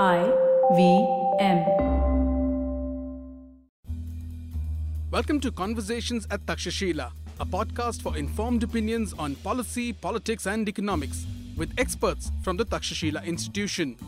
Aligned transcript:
I 0.00 0.32
V 0.74 1.06
M. 1.38 1.66
Welcome 5.10 5.38
to 5.40 5.52
Conversations 5.52 6.26
at 6.30 6.46
Takshashila, 6.46 7.12
a 7.38 7.44
podcast 7.44 8.00
for 8.00 8.16
informed 8.16 8.62
opinions 8.62 9.12
on 9.18 9.34
policy, 9.34 9.92
politics, 9.92 10.46
and 10.46 10.66
economics 10.66 11.26
with 11.58 11.74
experts 11.76 12.32
from 12.42 12.56
the 12.56 12.64
Takshashila 12.64 13.22
institution. 13.26 13.98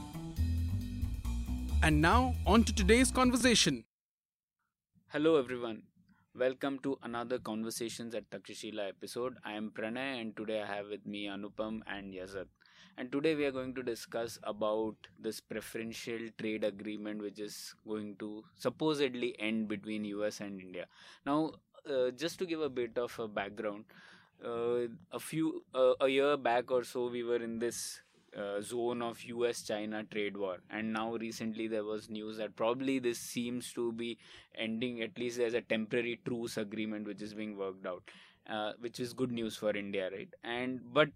And 1.83 2.01
now, 2.01 2.35
on 2.47 2.65
to 2.65 2.75
today's 2.75 3.11
conversation. 3.11 3.85
Hello, 5.09 5.37
everyone. 5.37 5.83
Welcome 6.35 6.79
to 6.79 6.99
another 7.03 7.39
Conversations 7.39 8.15
at 8.15 8.31
Takshashila 8.31 8.89
episode. 8.89 9.37
I 9.45 9.53
am 9.53 9.71
Pranay, 9.71 10.19
and 10.19 10.35
today 10.35 10.63
I 10.63 10.67
have 10.77 10.87
with 10.89 11.05
me 11.05 11.27
Anupam 11.27 11.83
and 11.87 12.15
Yazad. 12.15 12.47
And 12.97 13.11
today 13.11 13.35
we 13.35 13.45
are 13.45 13.51
going 13.51 13.75
to 13.75 13.83
discuss 13.83 14.39
about 14.45 14.95
this 15.19 15.41
preferential 15.41 16.29
trade 16.39 16.63
agreement, 16.63 17.21
which 17.21 17.41
is 17.41 17.75
going 17.87 18.17
to 18.17 18.45
supposedly 18.55 19.35
end 19.41 19.69
between 19.69 20.05
US 20.05 20.41
and 20.41 20.61
India. 20.61 20.87
Now, 21.27 21.53
uh, 21.91 22.11
just 22.13 22.39
to 22.39 22.47
give 22.47 22.61
a 22.61 22.69
bit 22.69 22.97
of 22.97 23.19
a 23.19 23.27
background, 23.27 23.85
uh, 24.45 24.87
a 25.11 25.19
few 25.19 25.65
uh, 25.75 25.95
a 26.01 26.09
year 26.09 26.37
back 26.37 26.71
or 26.71 26.85
so, 26.85 27.09
we 27.09 27.25
were 27.25 27.43
in 27.43 27.59
this 27.59 28.01
uh, 28.37 28.61
zone 28.61 29.03
of 29.03 29.23
US 29.25 29.63
China 29.63 30.05
trade 30.05 30.37
war. 30.37 30.59
And 30.71 30.93
now, 30.93 31.17
recently, 31.17 31.67
there 31.67 31.85
was 31.85 32.09
news 32.09 32.37
that 32.37 32.55
probably 32.55 33.01
this 33.01 33.19
seems 33.19 33.73
to 33.73 33.91
be 33.93 34.19
ending, 34.57 35.03
at 35.03 35.19
least 35.19 35.39
there's 35.39 35.55
a 35.55 35.61
temporary 35.63 36.21
truce 36.25 36.57
agreement 36.57 37.07
which 37.07 37.23
is 37.23 37.35
being 37.35 37.57
worked 37.57 37.87
out, 37.87 38.03
uh, 38.49 38.73
which 38.79 39.01
is 39.01 39.13
good 39.13 39.33
news 39.33 39.57
for 39.57 39.77
India, 39.77 40.11
right? 40.11 40.33
And 40.45 40.81
but 40.93 41.11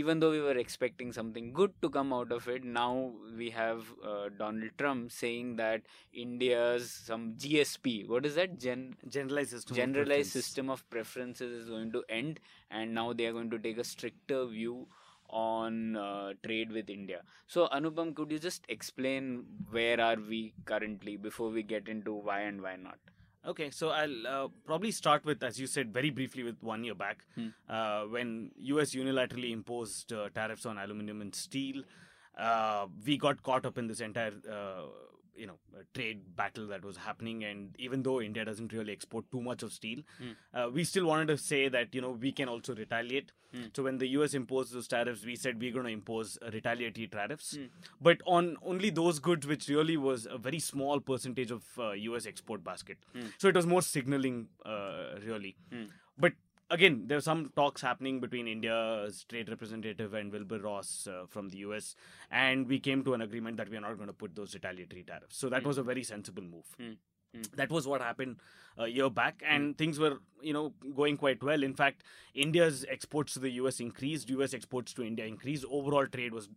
even 0.00 0.20
though 0.20 0.30
we 0.30 0.40
were 0.40 0.56
expecting 0.62 1.12
something 1.12 1.52
good 1.52 1.72
to 1.82 1.88
come 1.90 2.12
out 2.12 2.32
of 2.32 2.48
it, 2.48 2.64
now 2.64 3.12
we 3.36 3.50
have 3.50 3.84
uh, 4.04 4.28
Donald 4.38 4.70
Trump 4.78 5.12
saying 5.12 5.56
that 5.56 5.82
India's 6.12 6.90
some 6.90 7.34
GSP, 7.38 8.04
what 8.06 8.26
is 8.26 8.34
that? 8.36 8.58
Gen- 8.58 8.96
generalized 9.08 9.50
system 9.50 9.76
generalized 9.76 10.28
of 10.28 10.32
system 10.32 10.70
of 10.70 10.88
preferences 10.90 11.52
is 11.62 11.68
going 11.68 11.92
to 11.92 12.04
end, 12.08 12.40
and 12.70 12.94
now 12.94 13.12
they 13.12 13.26
are 13.26 13.32
going 13.32 13.50
to 13.50 13.58
take 13.58 13.78
a 13.78 13.84
stricter 13.84 14.46
view 14.46 14.86
on 15.30 15.96
uh, 15.96 16.32
trade 16.44 16.70
with 16.72 16.90
India. 16.90 17.22
So, 17.46 17.68
Anupam, 17.68 18.14
could 18.14 18.30
you 18.32 18.38
just 18.38 18.64
explain 18.68 19.44
where 19.70 20.00
are 20.00 20.16
we 20.16 20.54
currently 20.64 21.16
before 21.16 21.50
we 21.50 21.62
get 21.62 21.88
into 21.88 22.12
why 22.14 22.40
and 22.40 22.62
why 22.62 22.76
not? 22.76 22.98
Okay, 23.46 23.70
so 23.70 23.90
I'll 23.90 24.26
uh, 24.26 24.48
probably 24.64 24.90
start 24.90 25.24
with, 25.24 25.42
as 25.42 25.60
you 25.60 25.66
said, 25.66 25.92
very 25.92 26.08
briefly 26.10 26.42
with 26.42 26.62
one 26.62 26.82
year 26.82 26.94
back, 26.94 27.24
Hmm. 27.34 27.48
uh, 27.68 28.04
when 28.04 28.50
US 28.56 28.94
unilaterally 28.94 29.50
imposed 29.52 30.12
uh, 30.12 30.28
tariffs 30.34 30.64
on 30.64 30.78
aluminum 30.78 31.20
and 31.20 31.34
steel. 31.34 31.82
Uh, 32.38 32.86
we 33.06 33.16
got 33.18 33.42
caught 33.42 33.66
up 33.66 33.76
in 33.78 33.86
this 33.86 34.00
entire, 34.00 34.32
uh, 34.50 34.84
you 35.36 35.46
know, 35.46 35.58
trade 35.94 36.36
battle 36.36 36.66
that 36.68 36.84
was 36.84 36.96
happening, 36.96 37.44
and 37.44 37.74
even 37.78 38.02
though 38.02 38.20
India 38.20 38.44
doesn't 38.44 38.72
really 38.72 38.92
export 38.92 39.30
too 39.30 39.40
much 39.40 39.62
of 39.62 39.72
steel, 39.72 40.02
Hmm. 40.18 40.30
uh, 40.52 40.68
we 40.72 40.84
still 40.84 41.06
wanted 41.06 41.28
to 41.28 41.36
say 41.38 41.68
that 41.68 41.94
you 41.94 42.00
know 42.00 42.10
we 42.12 42.32
can 42.32 42.48
also 42.48 42.74
retaliate. 42.74 43.32
Hmm. 43.52 43.64
So 43.74 43.82
when 43.84 43.98
the 43.98 44.08
US 44.18 44.34
imposed 44.34 44.72
those 44.74 44.88
tariffs, 44.88 45.24
we 45.24 45.36
said 45.36 45.60
we're 45.60 45.72
going 45.72 45.86
to 45.86 45.92
impose 45.92 46.38
retaliatory 46.52 47.08
tariffs, 47.08 47.56
Hmm. 47.56 47.66
but 48.00 48.20
on 48.26 48.56
only 48.62 48.90
those 48.90 49.18
goods 49.18 49.46
which 49.46 49.68
really 49.68 49.96
was 49.96 50.26
a 50.26 50.38
very 50.38 50.58
small 50.60 51.00
percentage 51.00 51.50
of 51.50 51.64
uh, 51.78 51.90
US 51.92 52.26
export 52.26 52.62
basket. 52.64 52.98
Hmm. 53.12 53.26
So 53.38 53.48
it 53.48 53.54
was 53.56 53.66
more 53.66 53.82
signaling, 53.82 54.48
uh, 54.64 55.18
really. 55.26 55.56
Hmm. 55.72 55.84
But 56.16 56.34
again, 56.74 57.04
there 57.06 57.16
were 57.16 57.22
some 57.22 57.50
talks 57.56 57.80
happening 57.80 58.20
between 58.20 58.46
India's 58.48 59.24
trade 59.28 59.48
representative 59.48 60.12
and 60.14 60.32
Wilbur 60.32 60.58
Ross 60.58 61.06
uh, 61.10 61.24
from 61.28 61.48
the 61.48 61.58
US, 61.68 61.94
and 62.30 62.68
we 62.68 62.78
came 62.80 63.04
to 63.04 63.14
an 63.14 63.22
agreement 63.22 63.56
that 63.58 63.68
we 63.70 63.76
are 63.76 63.80
not 63.80 63.96
going 63.96 64.08
to 64.08 64.12
put 64.24 64.34
those 64.34 64.54
retaliatory 64.54 65.04
tariffs. 65.04 65.36
So 65.36 65.48
that 65.48 65.62
Hmm. 65.62 65.68
was 65.68 65.78
a 65.78 65.82
very 65.82 66.02
sensible 66.02 66.42
move. 66.42 66.66
Hmm. 66.78 66.92
Hmm. 67.34 67.42
That 67.54 67.70
was 67.70 67.86
what 67.86 68.00
happened 68.00 68.36
a 68.76 68.88
year 68.88 69.08
back, 69.10 69.42
and 69.46 69.78
things 69.78 69.98
were, 69.98 70.18
you 70.42 70.52
know, 70.52 70.74
going 70.94 71.16
quite 71.16 71.42
well. 71.42 71.62
In 71.62 71.74
fact, 71.74 72.02
India's 72.34 72.84
exports 72.88 73.34
to 73.34 73.38
the 73.40 73.50
US 73.62 73.80
increased, 73.80 74.28
US 74.30 74.54
exports 74.54 74.92
to 74.94 75.02
India 75.04 75.26
increased. 75.26 75.64
Overall 75.70 76.06
trade 76.06 76.32
was 76.32 76.48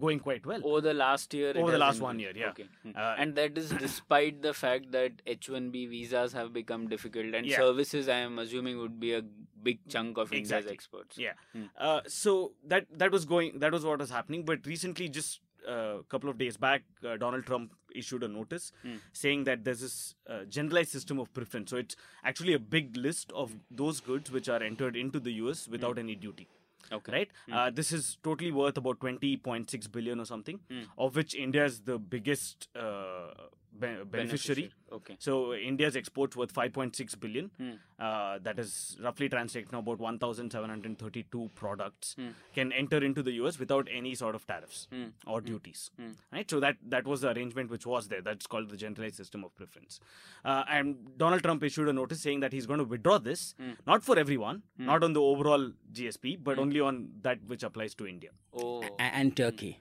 going 0.00 0.20
quite 0.20 0.44
well. 0.46 0.60
Over 0.64 0.80
the 0.80 0.94
last 0.94 1.34
year, 1.34 1.52
Over 1.56 1.70
the 1.72 1.78
last 1.78 2.00
one 2.00 2.18
year, 2.18 2.32
yeah. 2.34 2.50
Okay. 2.50 2.66
Hmm. 2.82 2.90
Uh, 2.96 3.14
and 3.18 3.34
that 3.36 3.56
is 3.58 3.70
despite 3.70 4.42
the 4.42 4.52
fact 4.54 4.92
that 4.92 5.12
H-1B 5.26 5.88
visas 5.90 6.32
have 6.32 6.52
become 6.52 6.88
difficult, 6.88 7.34
and 7.34 7.46
Yeah. 7.46 7.56
services, 7.56 8.08
I 8.08 8.18
am 8.18 8.38
assuming, 8.38 8.78
would 8.78 9.00
be 9.00 9.12
a 9.14 9.22
big 9.62 9.80
chunk 9.88 10.18
of 10.18 10.32
India's 10.32 10.50
Exactly. 10.50 10.72
exports. 10.72 11.18
Yeah. 11.18 11.32
Hmm. 11.52 11.64
Uh, 11.76 12.00
so 12.06 12.52
that 12.64 12.86
that 12.98 13.10
was 13.12 13.24
going. 13.24 13.58
That 13.58 13.72
was 13.72 13.84
what 13.84 13.98
was 13.98 14.10
happening. 14.10 14.44
But 14.44 14.66
recently, 14.66 15.08
just 15.08 15.40
a 15.66 16.00
couple 16.08 16.30
of 16.30 16.38
days 16.38 16.56
back, 16.56 16.82
uh, 17.04 17.16
Donald 17.16 17.44
Trump 17.44 17.72
issued 17.94 18.22
a 18.22 18.28
notice 18.28 18.70
Hmm. 18.82 18.96
saying 19.12 19.44
that 19.44 19.64
there's 19.64 19.80
this 19.80 20.14
uh, 20.26 20.44
generalized 20.44 20.90
system 20.90 21.18
of 21.18 21.32
preference. 21.34 21.70
So 21.70 21.76
it's 21.78 21.96
actually 22.22 22.52
a 22.52 22.58
big 22.76 22.96
list 22.96 23.32
of 23.32 23.56
those 23.70 24.00
goods 24.00 24.30
which 24.30 24.48
are 24.48 24.62
entered 24.62 24.96
into 24.96 25.18
the 25.20 25.32
U.S. 25.42 25.66
without 25.68 25.94
Hmm. 25.94 26.04
any 26.06 26.14
duty. 26.14 26.46
Okay. 26.92 27.12
Right. 27.12 27.30
Uh, 27.52 27.70
this 27.70 27.92
is 27.92 28.16
totally 28.22 28.50
worth 28.50 28.76
about 28.78 28.98
20.6 29.00 29.86
billion 29.92 30.20
or 30.20 30.24
something, 30.24 30.60
Hmm. 30.70 30.82
of 30.96 31.16
which 31.16 31.34
India 31.34 31.64
is 31.64 31.80
the 31.82 31.98
biggest 31.98 32.68
uh, 32.76 33.30
be- 33.78 34.04
beneficiary. 34.04 34.70
Okay. 34.90 35.16
So 35.18 35.54
India's 35.54 35.96
exports 35.96 36.36
worth 36.36 36.52
5.6 36.54 37.18
billion. 37.20 37.50
Hmm. 37.58 37.72
Uh, 37.98 38.38
that 38.42 38.58
is 38.58 38.96
roughly 39.02 39.28
translating 39.28 39.70
to 39.70 39.78
about 39.78 39.98
1,732 39.98 41.50
products 41.54 42.14
Hmm. 42.18 42.28
can 42.54 42.72
enter 42.72 43.02
into 43.04 43.22
the 43.22 43.32
US 43.32 43.58
without 43.58 43.88
any 43.90 44.14
sort 44.14 44.34
of 44.34 44.46
tariffs 44.46 44.86
Hmm. 44.92 45.08
or 45.26 45.40
duties. 45.40 45.90
Hmm. 45.96 46.12
Right. 46.32 46.50
So 46.50 46.60
that 46.60 46.76
that 46.94 47.06
was 47.06 47.20
the 47.22 47.30
arrangement 47.32 47.70
which 47.70 47.86
was 47.86 48.08
there. 48.08 48.22
That's 48.22 48.46
called 48.46 48.70
the 48.70 48.76
generalized 48.76 49.16
system 49.16 49.44
of 49.44 49.54
preference. 49.56 50.00
Uh, 50.44 50.64
and 50.68 51.16
Donald 51.18 51.42
Trump 51.42 51.62
issued 51.64 51.88
a 51.88 51.92
notice 51.92 52.20
saying 52.22 52.40
that 52.40 52.52
he's 52.52 52.66
going 52.66 52.78
to 52.78 52.84
withdraw 52.84 53.18
this, 53.18 53.54
not 53.86 54.02
for 54.02 54.18
everyone, 54.18 54.62
not 54.78 55.02
on 55.02 55.12
the 55.12 55.20
overall 55.20 55.70
GSP, 55.92 56.36
but 56.42 56.58
only 56.58 56.80
on 56.80 57.10
that 57.22 57.44
which 57.46 57.62
applies 57.62 57.94
to 57.96 58.06
India 58.06 58.30
Oh. 58.54 58.82
A- 58.82 59.02
and 59.02 59.36
Turkey. 59.36 59.78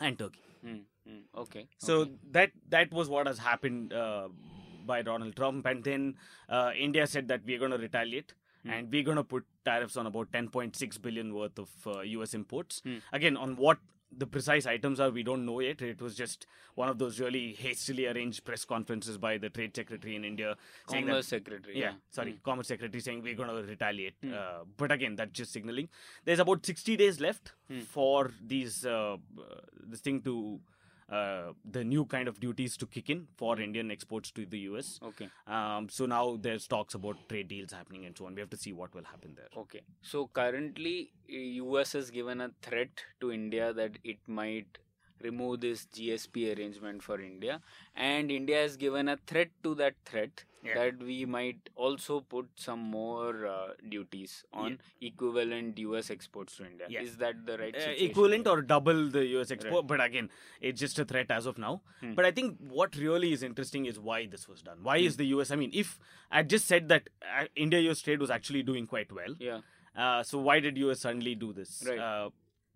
and 0.00 0.18
Turkey. 0.18 0.40
Okay. 1.36 1.66
So 1.78 2.00
okay. 2.00 2.12
that 2.32 2.50
that 2.68 2.92
was 2.92 3.08
what 3.08 3.26
has 3.26 3.38
happened 3.38 3.92
uh, 3.92 4.28
by 4.86 5.02
Donald 5.02 5.34
Trump, 5.36 5.66
and 5.66 5.82
then 5.82 6.14
uh, 6.48 6.70
India 6.78 7.06
said 7.06 7.28
that 7.28 7.40
we're 7.44 7.58
going 7.58 7.70
to 7.72 7.78
retaliate. 7.78 8.34
Hmm. 8.62 8.70
And 8.70 8.90
we're 8.90 9.02
going 9.02 9.16
to 9.18 9.24
put 9.24 9.44
tariffs 9.66 9.96
on 9.98 10.06
about 10.06 10.32
10.6 10.32 11.02
billion 11.02 11.34
worth 11.34 11.58
of 11.58 11.68
uh, 11.86 12.00
U.S. 12.00 12.32
imports. 12.32 12.80
Hmm. 12.84 12.96
Again, 13.12 13.36
on 13.36 13.56
what 13.56 13.76
the 14.16 14.26
precise 14.26 14.64
items 14.64 15.00
are, 15.00 15.10
we 15.10 15.22
don't 15.22 15.44
know 15.44 15.60
yet. 15.60 15.82
It 15.82 16.00
was 16.00 16.14
just 16.14 16.46
one 16.74 16.88
of 16.88 16.98
those 16.98 17.20
really 17.20 17.52
hastily 17.52 18.06
arranged 18.06 18.44
press 18.44 18.64
conferences 18.64 19.18
by 19.18 19.36
the 19.36 19.50
Trade 19.50 19.76
Secretary 19.76 20.16
in 20.16 20.24
India, 20.24 20.56
saying 20.88 21.04
that 21.06 21.10
Commerce 21.12 21.26
Secretary. 21.28 21.78
yeah, 21.78 21.84
Yeah. 21.90 21.92
sorry, 22.10 22.32
Hmm. 22.32 22.38
Commerce 22.42 22.68
Secretary 22.68 23.00
saying 23.02 23.22
we're 23.22 23.34
going 23.34 23.50
to 23.50 23.62
retaliate. 23.70 24.14
Hmm. 24.22 24.32
Uh, 24.32 24.64
but 24.78 24.90
again, 24.92 25.16
that's 25.16 25.32
just 25.32 25.52
signaling. 25.52 25.90
There's 26.24 26.38
about 26.38 26.64
60 26.64 26.96
days 26.96 27.20
left 27.20 27.52
Hmm. 27.68 27.80
for 27.80 28.30
these 28.42 28.86
uh, 28.86 29.16
uh, 29.38 29.60
this 29.86 30.00
thing 30.00 30.22
to 30.22 30.60
uh, 31.10 31.52
the 31.70 31.84
new 31.84 32.04
kind 32.04 32.28
of 32.28 32.40
duties 32.40 32.76
to 32.78 32.86
kick 32.86 33.10
in 33.10 33.26
for 33.36 33.60
Indian 33.60 33.90
exports 33.90 34.30
to 34.32 34.46
the 34.46 34.58
US. 34.70 34.98
Okay. 35.02 35.28
Um, 35.46 35.88
so 35.88 36.06
now 36.06 36.38
there's 36.40 36.66
talks 36.66 36.94
about 36.94 37.16
trade 37.28 37.48
deals 37.48 37.72
happening 37.72 38.06
and 38.06 38.16
so 38.16 38.26
on. 38.26 38.34
We 38.34 38.40
have 38.40 38.50
to 38.50 38.56
see 38.56 38.72
what 38.72 38.94
will 38.94 39.04
happen 39.04 39.34
there. 39.36 39.48
Okay. 39.56 39.82
So 40.02 40.28
currently, 40.32 41.12
US 41.28 41.92
has 41.92 42.10
given 42.10 42.40
a 42.40 42.50
threat 42.62 42.90
to 43.20 43.32
India 43.32 43.72
that 43.72 43.98
it 44.04 44.18
might 44.26 44.78
remove 45.20 45.60
this 45.60 45.86
GSP 45.86 46.56
arrangement 46.56 47.02
for 47.02 47.20
India, 47.20 47.60
and 47.94 48.30
India 48.30 48.56
has 48.62 48.76
given 48.76 49.08
a 49.08 49.16
threat 49.26 49.48
to 49.62 49.74
that 49.76 49.94
threat 50.04 50.44
Yeah. 50.66 50.74
that 50.76 51.02
we 51.06 51.26
might 51.26 51.68
also 51.76 52.14
put 52.34 52.46
some 52.56 52.78
more 52.92 53.46
uh, 53.46 53.72
duties 53.94 54.44
on 54.52 54.78
equivalent 55.08 55.78
US 55.78 56.08
exports 56.10 56.56
to 56.56 56.64
India. 56.66 56.86
Yeah. 56.88 57.02
Is 57.02 57.18
that 57.18 57.44
the 57.46 57.58
right 57.58 57.74
Uh, 57.76 57.80
situation? 57.80 58.10
equivalent 58.10 58.46
or 58.52 58.62
double 58.62 59.02
the 59.16 59.24
US 59.36 59.50
export, 59.50 59.74
Right. 59.82 59.86
but 59.86 60.00
again, 60.04 60.30
it's 60.62 60.80
just 60.80 60.98
a 60.98 61.04
threat 61.04 61.30
as 61.30 61.44
of 61.46 61.58
now. 61.58 61.82
Hmm. 62.00 62.14
But 62.14 62.24
I 62.24 62.30
think 62.30 62.56
what 62.80 62.96
really 62.96 63.32
is 63.34 63.42
interesting 63.42 63.84
is 63.86 63.98
why 64.00 64.24
this 64.26 64.48
was 64.48 64.62
done. 64.62 64.82
Why 64.82 64.96
is 64.96 65.18
the 65.18 65.26
US? 65.34 65.50
I 65.50 65.56
mean, 65.56 65.70
if 65.74 65.98
I 66.30 66.42
just 66.42 66.66
said 66.66 66.88
that 66.88 67.10
uh, 67.22 67.44
India-US 67.54 68.00
trade 68.00 68.20
was 68.20 68.30
actually 68.30 68.62
doing 68.62 68.86
quite 68.86 69.12
well, 69.12 69.36
Yeah. 69.38 69.60
uh, 69.94 70.22
so 70.22 70.38
why 70.38 70.60
did 70.60 70.78
US 70.78 71.00
suddenly 71.00 71.34
do 71.34 71.52
this? 71.52 71.82
Right. 71.86 71.98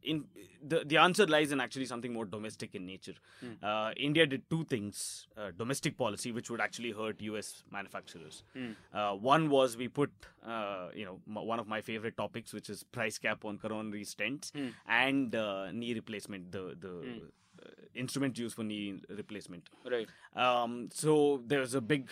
In 0.02 0.24
the 0.66 0.84
the 0.84 0.96
answer 0.96 1.26
lies 1.26 1.50
in 1.52 1.60
actually 1.60 1.84
something 1.86 2.12
more 2.12 2.24
domestic 2.24 2.74
in 2.74 2.86
nature. 2.86 3.14
Hmm. 3.40 3.52
Uh, 3.62 3.90
India 3.96 4.26
did 4.26 4.48
two 4.48 4.64
things: 4.64 5.26
uh, 5.36 5.50
domestic 5.56 5.96
policy, 5.96 6.30
which 6.32 6.50
would 6.50 6.60
actually 6.60 6.92
hurt 6.92 7.20
U.S. 7.22 7.64
manufacturers. 7.70 8.44
Hmm. 8.54 8.70
Uh, 8.92 9.14
one 9.14 9.50
was 9.50 9.76
we 9.76 9.88
put, 9.88 10.12
uh, 10.46 10.88
you 10.94 11.04
know, 11.04 11.20
m- 11.28 11.44
one 11.46 11.58
of 11.58 11.66
my 11.66 11.80
favorite 11.80 12.16
topics, 12.16 12.52
which 12.52 12.70
is 12.70 12.84
price 12.84 13.18
cap 13.18 13.44
on 13.44 13.58
coronary 13.58 14.04
stents 14.04 14.52
Hmm. 14.52 14.68
and 14.86 15.34
uh, 15.34 15.72
knee 15.72 15.94
replacement, 15.94 16.52
the 16.52 16.76
the 16.78 16.94
Hmm. 17.08 17.18
uh, 17.64 17.70
instrument 17.94 18.38
used 18.38 18.54
for 18.54 18.62
knee 18.62 19.00
replacement. 19.08 19.68
Right. 19.84 20.08
Um, 20.36 20.88
so 20.92 21.42
there's 21.46 21.74
a 21.74 21.80
big 21.80 22.08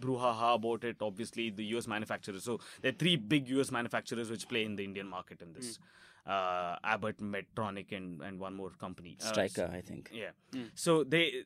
brouhaha 0.00 0.54
about 0.54 0.84
it. 0.84 0.96
Obviously, 1.00 1.50
the 1.50 1.64
US 1.76 1.86
manufacturers. 1.86 2.44
So 2.44 2.60
there 2.80 2.92
are 2.92 3.00
three 3.04 3.16
big 3.16 3.48
US 3.48 3.70
manufacturers 3.70 4.30
which 4.30 4.48
play 4.48 4.64
in 4.64 4.76
the 4.76 4.84
Indian 4.84 5.06
market 5.08 5.42
in 5.42 5.52
this. 5.52 5.78
Uh, 6.26 6.76
Abbott, 6.82 7.18
Medtronic, 7.18 7.92
and 7.96 8.20
and 8.20 8.40
one 8.40 8.54
more 8.54 8.70
company. 8.70 9.16
Uh, 9.20 9.24
Stryker, 9.26 9.70
I 9.72 9.80
think. 9.80 10.10
yeah. 10.12 10.30
Mm. 10.52 10.70
So 10.74 11.04
they 11.04 11.44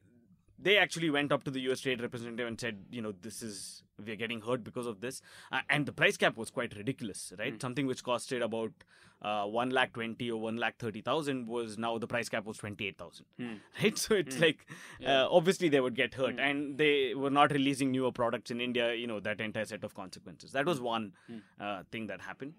they 0.59 0.77
actually 0.79 1.11
went 1.11 1.33
up 1.33 1.45
to 1.45 1.51
the 1.51 1.61
U.S. 1.69 1.81
trade 1.81 2.01
representative 2.03 2.47
and 2.47 2.59
said, 2.61 2.79
you 2.91 3.03
know, 3.03 3.13
this 3.23 3.43
is 3.43 3.83
we 4.05 4.13
are 4.13 4.17
getting 4.17 4.41
hurt 4.41 4.65
because 4.65 4.87
of 4.87 5.01
this, 5.03 5.21
uh, 5.53 5.61
and 5.69 5.85
the 5.85 5.93
price 5.93 6.17
cap 6.17 6.37
was 6.37 6.51
quite 6.51 6.75
ridiculous, 6.77 7.33
right? 7.39 7.55
Mm. 7.55 7.61
Something 7.61 7.87
which 7.87 8.03
costed 8.03 8.43
about 8.43 8.73
uh, 9.23 9.45
one 9.45 9.69
lakh 9.69 9.93
twenty 9.93 10.31
or 10.31 10.41
one 10.41 10.57
lakh 10.57 10.79
thirty 10.79 11.03
thousand 11.03 11.47
was 11.47 11.77
now 11.77 11.99
the 11.99 12.07
price 12.07 12.31
cap 12.31 12.47
was 12.47 12.57
twenty 12.57 12.87
eight 12.87 12.97
thousand, 12.97 13.27
Mm. 13.39 13.59
right? 13.83 13.99
So 13.99 14.15
it's 14.15 14.37
Mm. 14.37 14.41
like 14.47 14.67
Yeah. 14.99 15.25
uh, 15.25 15.29
obviously 15.31 15.69
they 15.69 15.81
would 15.81 15.95
get 15.95 16.15
hurt, 16.15 16.37
Mm. 16.37 16.41
and 16.51 16.79
they 16.79 17.15
were 17.15 17.31
not 17.39 17.53
releasing 17.53 17.91
newer 17.93 18.13
products 18.23 18.51
in 18.51 18.63
India. 18.71 18.95
You 18.95 19.07
know 19.13 19.21
that 19.21 19.41
entire 19.51 19.67
set 19.77 19.85
of 19.85 19.95
consequences. 20.03 20.53
That 20.53 20.65
was 20.75 20.81
one 20.81 21.13
Mm. 21.31 21.43
uh, 21.61 21.83
thing 21.93 22.07
that 22.15 22.23
happened. 22.23 22.55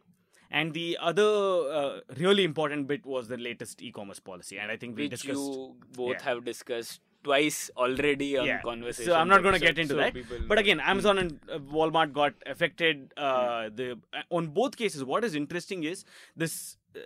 And 0.52 0.74
the 0.74 0.98
other 1.02 1.24
uh, 1.24 2.00
really 2.18 2.44
important 2.44 2.88
bit 2.88 3.06
was 3.06 3.28
the 3.28 3.38
latest 3.38 3.82
e-commerce 3.82 4.20
policy, 4.20 4.58
and 4.60 4.70
I 4.70 4.76
think 4.78 4.98
we 4.98 5.04
which 5.04 5.12
discussed. 5.12 5.40
you 5.40 5.76
both 5.96 6.18
yeah. 6.18 6.24
have 6.24 6.44
discussed 6.46 7.00
twice 7.24 7.70
already 7.78 8.38
on 8.38 8.46
Yeah. 8.48 8.62
conversation. 8.62 9.12
So 9.12 9.16
I'm 9.16 9.28
not 9.28 9.44
going 9.44 9.54
to 9.54 9.60
get 9.60 9.80
into 9.80 9.94
so 9.94 9.98
that. 9.98 10.48
But 10.48 10.58
again, 10.58 10.80
Amazon 10.80 11.18
and 11.18 11.40
uh, 11.52 11.60
Walmart 11.60 12.14
got 12.14 12.34
affected. 12.46 13.14
Uh, 13.16 13.70
the 13.74 14.00
uh, 14.14 14.24
on 14.30 14.48
both 14.48 14.76
cases, 14.78 15.04
what 15.04 15.24
is 15.24 15.36
interesting 15.36 15.84
is 15.84 16.04
this 16.36 16.78
uh, 16.96 17.00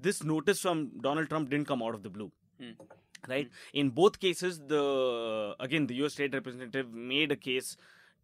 this 0.00 0.22
notice 0.22 0.60
from 0.60 0.90
Donald 1.00 1.28
Trump 1.28 1.50
didn't 1.50 1.66
come 1.66 1.82
out 1.82 1.94
of 1.94 2.02
the 2.02 2.10
blue. 2.10 2.30
Hmm. 2.60 2.72
Right. 3.28 3.48
In 3.72 3.90
both 3.90 4.18
cases, 4.18 4.60
the 4.66 5.54
again 5.60 5.86
the 5.86 5.94
U.S. 5.96 6.14
Trade 6.14 6.34
Representative 6.34 6.92
made 6.92 7.30
a 7.32 7.36
case 7.36 7.76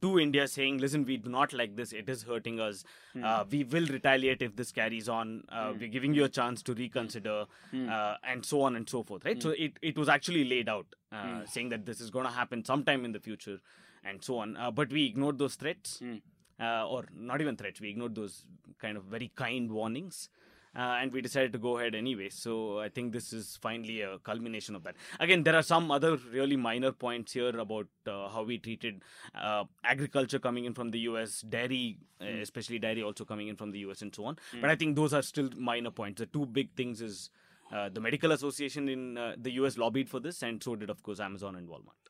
to 0.03 0.19
India 0.19 0.47
saying, 0.47 0.79
"Listen, 0.79 1.05
we 1.05 1.17
do 1.17 1.31
not 1.31 1.53
like 1.53 1.75
this. 1.77 1.93
It 1.93 2.09
is 2.09 2.23
hurting 2.23 2.61
us. 2.61 2.85
Hmm. 3.15 3.25
Uh, 3.25 3.45
we 3.51 3.65
will 3.65 3.87
retaliate 3.87 4.43
if 4.43 4.55
this 4.57 4.71
carries 4.73 5.09
on. 5.09 5.45
Uh, 5.49 5.73
Hmm. 5.73 5.79
We're 5.81 5.89
giving 5.97 6.15
you 6.15 6.25
a 6.25 6.29
chance 6.29 6.63
to 6.69 6.75
reconsider, 6.75 7.37
Hmm. 7.73 7.89
uh, 7.89 8.15
and 8.23 8.45
so 8.53 8.63
on 8.69 8.77
and 8.77 8.89
so 8.97 9.03
forth." 9.03 9.25
Right. 9.31 9.43
So 9.49 9.51
it 9.67 9.79
it 9.93 9.99
was 10.05 10.09
actually 10.17 10.45
laid 10.55 10.69
out, 10.77 10.95
uh, 11.13 11.23
Hmm. 11.25 11.45
saying 11.57 11.71
that 11.77 11.85
this 11.93 12.01
is 12.01 12.11
going 12.19 12.27
to 12.33 12.35
happen 12.41 12.65
sometime 12.73 13.05
in 13.11 13.13
the 13.19 13.21
future, 13.29 13.59
and 14.05 14.23
so 14.31 14.39
on. 14.39 14.57
Uh, 14.57 14.71
but 14.83 14.91
we 14.99 15.07
ignored 15.07 15.39
those 15.45 15.57
threats, 15.65 15.99
Hmm. 15.99 16.17
uh, 16.61 16.87
or 16.97 17.05
not 17.31 17.41
even 17.47 17.57
threats. 17.57 17.81
We 17.81 17.91
ignored 17.97 18.15
those 18.15 18.45
kind 18.87 18.97
of 18.97 19.05
very 19.17 19.33
kind 19.45 19.73
warnings. 19.81 20.29
Uh, 20.79 20.99
and 21.01 21.13
we 21.13 21.21
decided 21.21 21.53
to 21.53 21.59
go 21.59 21.79
ahead 21.79 21.95
anyway. 21.97 22.29
So 22.29 22.79
I 22.79 22.89
think 22.89 23.13
this 23.13 23.33
is 23.33 23.59
finally 23.61 24.03
a 24.03 24.19
culmination 24.19 24.77
of 24.77 24.85
that. 24.85 24.95
Again, 25.19 25.43
there 25.43 25.57
are 25.57 25.63
some 25.63 25.91
other 25.91 26.17
really 26.33 26.57
minor 26.57 26.93
points 26.93 27.33
here 27.33 27.59
about 27.59 27.89
uh, 28.07 28.29
how 28.29 28.45
we 28.45 28.59
treated 28.59 29.03
uh, 29.35 29.65
agriculture 29.83 30.39
coming 30.39 30.67
in 30.67 30.75
from 30.75 30.91
the 30.93 31.01
US, 31.01 31.41
dairy, 31.41 31.99
uh, 32.21 32.27
especially 32.27 32.79
dairy 32.79 33.03
also 33.03 33.25
coming 33.25 33.49
in 33.49 33.57
from 33.57 33.73
the 33.73 33.81
US, 33.81 34.03
and 34.03 34.15
so 34.15 34.25
on. 34.27 34.39
But 34.61 34.71
I 34.71 34.77
think 34.77 34.95
those 34.95 35.13
are 35.13 35.23
still 35.23 35.51
minor 35.57 35.91
points. 35.91 36.21
The 36.21 36.27
two 36.27 36.47
big 36.47 36.73
things 36.77 37.01
is 37.01 37.31
uh, 37.73 37.89
the 37.89 38.01
medical 38.01 38.31
association 38.31 38.89
in 38.89 39.19
uh, 39.19 39.35
the 39.37 39.51
US 39.63 39.79
lobbied 39.79 40.09
for 40.09 40.21
this, 40.21 40.43
and 40.43 40.63
so 40.63 40.77
did 40.77 40.91
of 40.91 41.03
course 41.03 41.19
Amazon 41.19 41.57
and 41.57 41.69
Walmart. 41.69 42.09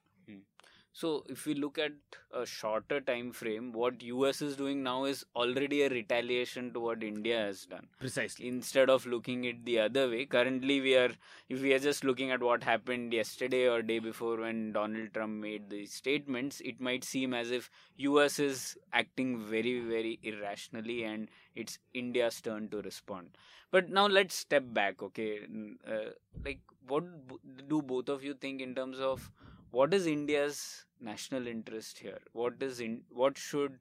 So 0.98 1.24
if 1.28 1.46
we 1.46 1.54
look 1.54 1.78
at 1.78 1.92
a 2.32 2.44
shorter 2.44 3.00
time 3.00 3.30
frame, 3.30 3.70
what 3.72 4.02
US 4.02 4.42
is 4.42 4.56
doing 4.56 4.82
now 4.82 5.04
is 5.04 5.24
already 5.36 5.82
a 5.82 5.88
retaliation 5.88 6.72
to 6.72 6.80
what 6.80 7.04
India 7.04 7.38
has 7.38 7.66
done. 7.66 7.86
Precisely. 8.00 8.48
Instead 8.48 8.90
of 8.90 9.06
looking 9.06 9.44
it 9.44 9.64
the 9.64 9.78
other 9.78 10.08
way, 10.10 10.24
currently 10.24 10.80
we 10.80 10.96
are 10.96 11.10
if 11.48 11.62
we 11.62 11.72
are 11.72 11.78
just 11.78 12.02
looking 12.02 12.32
at 12.32 12.42
what 12.42 12.64
happened 12.64 13.12
yesterday 13.12 13.68
or 13.68 13.80
day 13.80 14.00
before 14.00 14.38
when 14.38 14.72
Donald 14.72 15.14
Trump 15.14 15.34
made 15.40 15.70
these 15.70 15.92
statements, 15.92 16.60
it 16.64 16.80
might 16.80 17.04
seem 17.04 17.32
as 17.32 17.52
if 17.52 17.70
US 17.98 18.40
is 18.40 18.76
acting 18.92 19.38
very 19.38 19.78
very 19.78 20.18
irrationally 20.24 21.04
and 21.04 21.28
it's 21.54 21.78
India's 21.94 22.40
turn 22.40 22.68
to 22.70 22.82
respond. 22.82 23.38
But 23.70 23.88
now 23.88 24.08
let's 24.08 24.34
step 24.34 24.64
back, 24.72 25.00
okay? 25.00 25.42
Uh, 25.86 26.10
like 26.44 26.58
what 26.88 27.04
b- 27.28 27.36
do 27.68 27.82
both 27.82 28.08
of 28.08 28.24
you 28.24 28.34
think 28.34 28.60
in 28.60 28.74
terms 28.74 28.98
of 28.98 29.30
what 29.70 29.92
is 29.94 30.06
India's 30.06 30.86
national 31.00 31.46
interest 31.46 31.98
here? 31.98 32.18
What 32.32 32.54
is 32.60 32.80
in 32.80 33.02
what 33.10 33.38
should 33.38 33.78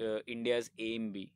uh, 0.00 0.18
India's 0.26 0.70
aim 0.78 1.12
be? 1.12 1.32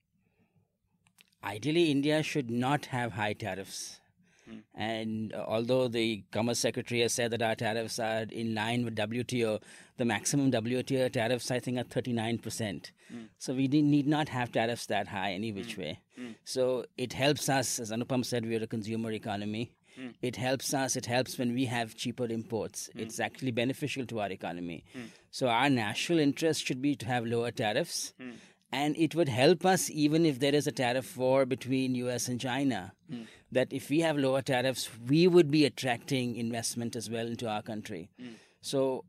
Ideally, 1.42 1.90
India 1.90 2.22
should 2.22 2.50
not 2.50 2.86
have 2.86 3.12
high 3.12 3.32
tariffs. 3.32 4.00
Hmm. 4.44 4.58
And 4.74 5.32
uh, 5.32 5.44
although 5.46 5.88
the 5.88 6.24
Commerce 6.32 6.58
Secretary 6.58 7.00
has 7.00 7.14
said 7.14 7.30
that 7.30 7.42
our 7.42 7.54
tariffs 7.54 7.98
are 7.98 8.26
in 8.30 8.54
line 8.54 8.84
with 8.84 8.96
WTO, 8.96 9.60
the 9.96 10.04
maximum 10.04 10.50
WTO 10.50 11.10
tariffs, 11.12 11.50
I 11.50 11.60
think, 11.60 11.78
are 11.78 11.84
39%. 11.84 12.90
Hmm. 13.10 13.18
So 13.38 13.54
we 13.54 13.68
need 13.68 13.84
need 13.84 14.06
not 14.06 14.28
have 14.28 14.52
tariffs 14.52 14.86
that 14.86 15.08
high 15.08 15.32
any 15.32 15.52
which 15.52 15.76
way. 15.76 16.00
Hmm. 16.16 16.32
So 16.44 16.84
it 16.98 17.12
helps 17.14 17.48
us, 17.48 17.78
as 17.78 17.90
Anupam 17.90 18.24
said, 18.24 18.44
we 18.44 18.56
are 18.56 18.62
a 18.62 18.66
consumer 18.66 19.12
economy. 19.12 19.72
Hmm. 19.96 20.08
It 20.22 20.36
helps 20.36 20.72
us, 20.74 20.96
it 20.96 21.06
helps 21.06 21.38
when 21.38 21.54
we 21.54 21.64
have 21.66 21.94
cheaper 21.96 22.26
imports. 22.26 22.88
Hmm. 22.92 23.00
It's 23.00 23.20
actually 23.20 23.50
beneficial 23.52 24.06
to 24.06 24.20
our 24.20 24.30
economy. 24.30 24.84
So 25.30 25.48
our 25.48 25.70
national 25.70 26.18
interest 26.20 26.66
should 26.66 26.80
be 26.82 26.94
to 26.96 27.06
have 27.06 27.24
lower 27.26 27.50
tariffs 27.50 28.12
Hmm. 28.18 28.30
and 28.72 28.96
it 28.96 29.14
would 29.16 29.28
help 29.28 29.66
us 29.66 29.90
even 29.90 30.24
if 30.24 30.38
there 30.38 30.54
is 30.54 30.66
a 30.68 30.72
tariff 30.72 31.16
war 31.16 31.44
between 31.44 31.94
US 31.96 32.28
and 32.28 32.40
China 32.40 32.92
Hmm. 33.10 33.22
that 33.52 33.72
if 33.72 33.90
we 33.90 34.00
have 34.00 34.16
lower 34.16 34.42
tariffs 34.42 34.88
we 35.08 35.26
would 35.26 35.50
be 35.50 35.64
attracting 35.64 36.36
investment 36.36 36.94
as 36.94 37.10
well 37.10 37.26
into 37.26 37.48
our 37.48 37.62
country 37.62 38.10
Hmm. 38.18 38.34
so 38.60 39.04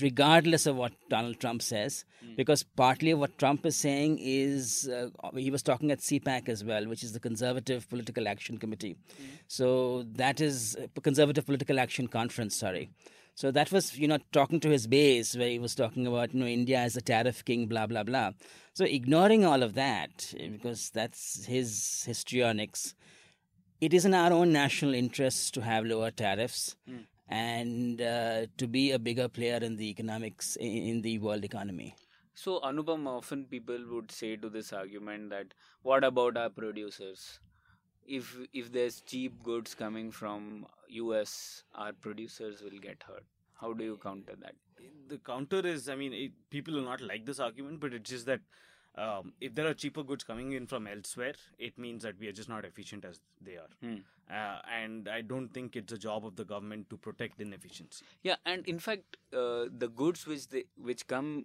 regardless 0.00 0.66
of 0.66 0.76
what 0.76 0.92
Donald 1.08 1.38
Trump 1.40 1.62
says 1.62 2.04
Hmm. 2.22 2.34
because 2.36 2.62
partly 2.62 3.12
what 3.14 3.38
Trump 3.38 3.64
is 3.66 3.76
saying 3.76 4.18
is 4.20 4.88
uh, 4.88 5.10
he 5.36 5.50
was 5.50 5.62
talking 5.62 5.90
at 5.90 6.00
CPAC 6.00 6.48
as 6.48 6.64
well 6.64 6.88
which 6.88 7.04
is 7.04 7.12
the 7.12 7.20
Conservative 7.20 7.88
Political 7.88 8.26
Action 8.28 8.58
Committee 8.58 8.96
Hmm. 9.18 9.24
so 9.46 10.02
that 10.22 10.40
is 10.40 10.76
uh, 10.76 11.00
Conservative 11.02 11.46
Political 11.46 11.78
Action 11.78 12.08
Conference 12.08 12.56
sorry 12.56 12.90
so 13.38 13.50
that 13.50 13.70
was, 13.70 13.98
you 13.98 14.08
know, 14.08 14.16
talking 14.32 14.60
to 14.60 14.70
his 14.70 14.86
base 14.86 15.36
where 15.36 15.50
he 15.50 15.58
was 15.58 15.74
talking 15.74 16.06
about, 16.06 16.32
you 16.32 16.40
know, 16.40 16.46
India 16.46 16.78
as 16.78 16.96
a 16.96 17.02
tariff 17.02 17.44
king, 17.44 17.66
blah, 17.66 17.86
blah, 17.86 18.02
blah. 18.02 18.30
So 18.72 18.86
ignoring 18.86 19.44
all 19.44 19.62
of 19.62 19.74
that, 19.74 20.32
because 20.52 20.88
that's 20.88 21.44
his 21.44 22.04
histrionics, 22.06 22.94
it 23.78 23.92
is 23.92 24.06
in 24.06 24.14
our 24.14 24.32
own 24.32 24.54
national 24.54 24.94
interest 24.94 25.52
to 25.52 25.60
have 25.60 25.84
lower 25.84 26.10
tariffs 26.10 26.76
and 27.28 28.00
uh, 28.00 28.46
to 28.56 28.66
be 28.66 28.92
a 28.92 28.98
bigger 28.98 29.28
player 29.28 29.58
in 29.58 29.76
the 29.76 29.88
economics, 29.88 30.56
in 30.56 30.82
in 30.92 31.02
the 31.02 31.18
world 31.18 31.44
economy. 31.44 31.94
So 32.34 32.60
Anupam, 32.60 33.06
often 33.06 33.44
people 33.46 33.78
would 33.90 34.10
say 34.12 34.36
to 34.36 34.48
this 34.50 34.72
argument 34.72 35.30
that 35.30 35.54
what 35.82 36.04
about 36.04 36.36
our 36.36 36.50
producers? 36.50 37.40
If 38.06 38.36
if 38.52 38.72
there's 38.72 39.00
cheap 39.00 39.42
goods 39.42 39.74
coming 39.74 40.10
from 40.10 40.66
US, 40.88 41.64
our 41.74 41.92
producers 41.92 42.62
will 42.62 42.78
get 42.88 43.02
hurt. 43.02 43.24
How 43.60 43.72
do 43.72 43.84
you 43.84 43.98
counter 43.98 44.36
that? 44.40 44.54
the 45.08 45.18
counter 45.18 45.60
is, 45.60 45.88
I 45.88 45.94
mean, 45.96 46.12
it, 46.12 46.32
people 46.50 46.74
will 46.74 46.82
not 46.82 47.00
like 47.00 47.24
this 47.24 47.40
argument, 47.40 47.80
but 47.80 47.94
it's 47.94 48.10
just 48.10 48.26
that 48.26 48.40
um, 48.96 49.32
if 49.40 49.54
there 49.54 49.66
are 49.66 49.74
cheaper 49.74 50.02
goods 50.02 50.24
coming 50.24 50.52
in 50.52 50.66
from 50.66 50.86
elsewhere, 50.86 51.34
it 51.58 51.78
means 51.78 52.02
that 52.02 52.18
we 52.18 52.28
are 52.28 52.32
just 52.32 52.48
not 52.48 52.64
efficient 52.64 53.04
as 53.04 53.20
they 53.40 53.56
are. 53.56 53.68
Hmm. 53.82 53.96
Uh, 54.28 54.58
and 54.72 55.08
I 55.08 55.20
don't 55.20 55.48
think 55.54 55.76
it's 55.76 55.92
a 55.92 55.98
job 55.98 56.26
of 56.26 56.34
the 56.36 56.44
government 56.44 56.90
to 56.90 56.96
protect 56.96 57.40
inefficiency. 57.40 58.04
Yeah, 58.22 58.36
and 58.44 58.66
in 58.66 58.78
fact, 58.80 59.18
uh, 59.32 59.66
the 59.78 59.88
goods 59.94 60.26
which 60.26 60.48
they 60.48 60.64
which 60.76 61.06
come 61.06 61.44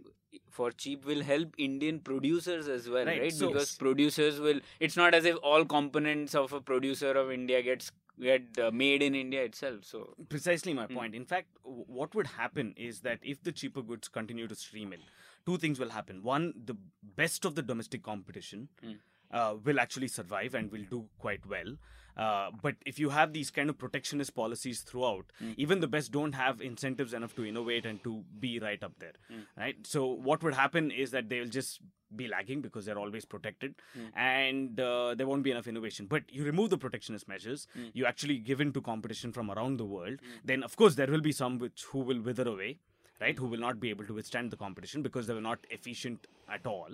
for 0.49 0.71
cheap 0.71 1.05
will 1.05 1.21
help 1.21 1.53
Indian 1.57 1.99
producers 1.99 2.67
as 2.67 2.89
well, 2.89 3.05
Right, 3.05 3.21
right? 3.21 3.33
so- 3.33 3.49
because 3.49 3.75
producers 3.77 4.39
will. 4.39 4.61
It's 4.79 4.97
not 4.97 5.13
as 5.13 5.25
if 5.25 5.35
all 5.43 5.65
components 5.65 6.33
of 6.33 6.53
a 6.53 6.61
producer 6.61 7.11
of 7.11 7.31
India 7.31 7.61
gets 7.61 7.91
get 8.19 8.57
uh, 8.59 8.69
made 8.71 9.01
in 9.03 9.13
India 9.15 9.43
itself. 9.43 9.83
So 9.83 10.13
Precisely 10.29 10.73
my 10.73 10.85
Hmm. 10.87 10.93
point. 10.95 11.15
In 11.15 11.25
fact, 11.25 11.47
w- 11.63 11.85
what 11.87 12.13
would 12.15 12.27
happen 12.27 12.73
is 12.77 13.01
that 13.01 13.19
if 13.23 13.43
the 13.43 13.51
cheaper 13.51 13.81
goods 13.81 14.07
continue 14.07 14.47
to 14.47 14.55
stream 14.55 14.93
in, 14.93 14.99
two 15.45 15.57
things 15.57 15.79
will 15.79 15.89
happen. 15.89 16.23
One, 16.23 16.53
the 16.65 16.75
best 17.15 17.45
of 17.45 17.55
the 17.55 17.61
domestic 17.61 18.03
competition 18.03 18.69
Hmm. 18.83 18.93
uh, 19.31 19.55
will 19.63 19.79
actually 19.79 20.07
survive 20.09 20.53
and 20.55 20.71
will 20.71 20.83
do 20.89 21.07
quite 21.17 21.45
well. 21.45 21.77
Uh, 22.17 22.51
but 22.61 22.75
if 22.85 22.99
you 22.99 23.09
have 23.09 23.31
these 23.31 23.49
kind 23.49 23.69
of 23.69 23.77
protectionist 23.77 24.35
policies 24.35 24.81
throughout, 24.81 25.31
Hmm. 25.39 25.53
even 25.55 25.79
the 25.79 25.87
best 25.87 26.11
don't 26.11 26.33
have 26.33 26.59
incentives 26.61 27.13
enough 27.13 27.33
to 27.35 27.45
innovate 27.45 27.85
and 27.85 28.03
to 28.03 28.25
be 28.39 28.59
right 28.59 28.83
up 28.83 28.99
there, 28.99 29.13
Hmm. 29.29 29.39
right? 29.57 29.87
So 29.87 30.05
what 30.05 30.43
would 30.43 30.53
happen 30.55 30.91
is 30.91 31.11
that 31.11 31.29
they 31.29 31.39
will 31.39 31.47
just 31.59 31.79
be 32.13 32.27
lagging 32.27 32.61
because 32.61 32.83
they're 32.85 32.99
always 32.99 33.23
protected, 33.23 33.75
Hmm. 33.93 34.07
and 34.17 34.79
uh, 34.81 35.15
there 35.15 35.25
won't 35.25 35.43
be 35.43 35.51
enough 35.51 35.67
innovation. 35.67 36.07
But 36.07 36.29
you 36.29 36.43
remove 36.43 36.69
the 36.69 36.77
protectionist 36.77 37.29
measures, 37.29 37.67
Hmm. 37.73 37.87
you 37.93 38.05
actually 38.05 38.37
give 38.39 38.59
in 38.59 38.73
to 38.73 38.81
competition 38.81 39.31
from 39.31 39.49
around 39.49 39.77
the 39.77 39.85
world. 39.85 40.19
Then 40.43 40.63
of 40.63 40.75
course 40.75 40.95
there 40.95 41.07
will 41.07 41.21
be 41.21 41.31
some 41.31 41.57
which 41.57 41.85
who 41.85 41.99
will 41.99 42.19
wither 42.21 42.47
away. 42.49 42.79
Right, 43.21 43.37
who 43.37 43.45
will 43.45 43.59
not 43.59 43.79
be 43.79 43.91
able 43.91 44.05
to 44.05 44.15
withstand 44.15 44.49
the 44.49 44.57
competition 44.57 45.03
because 45.03 45.27
they 45.27 45.35
were 45.35 45.41
not 45.41 45.59
efficient 45.69 46.25
at 46.49 46.65
all 46.65 46.89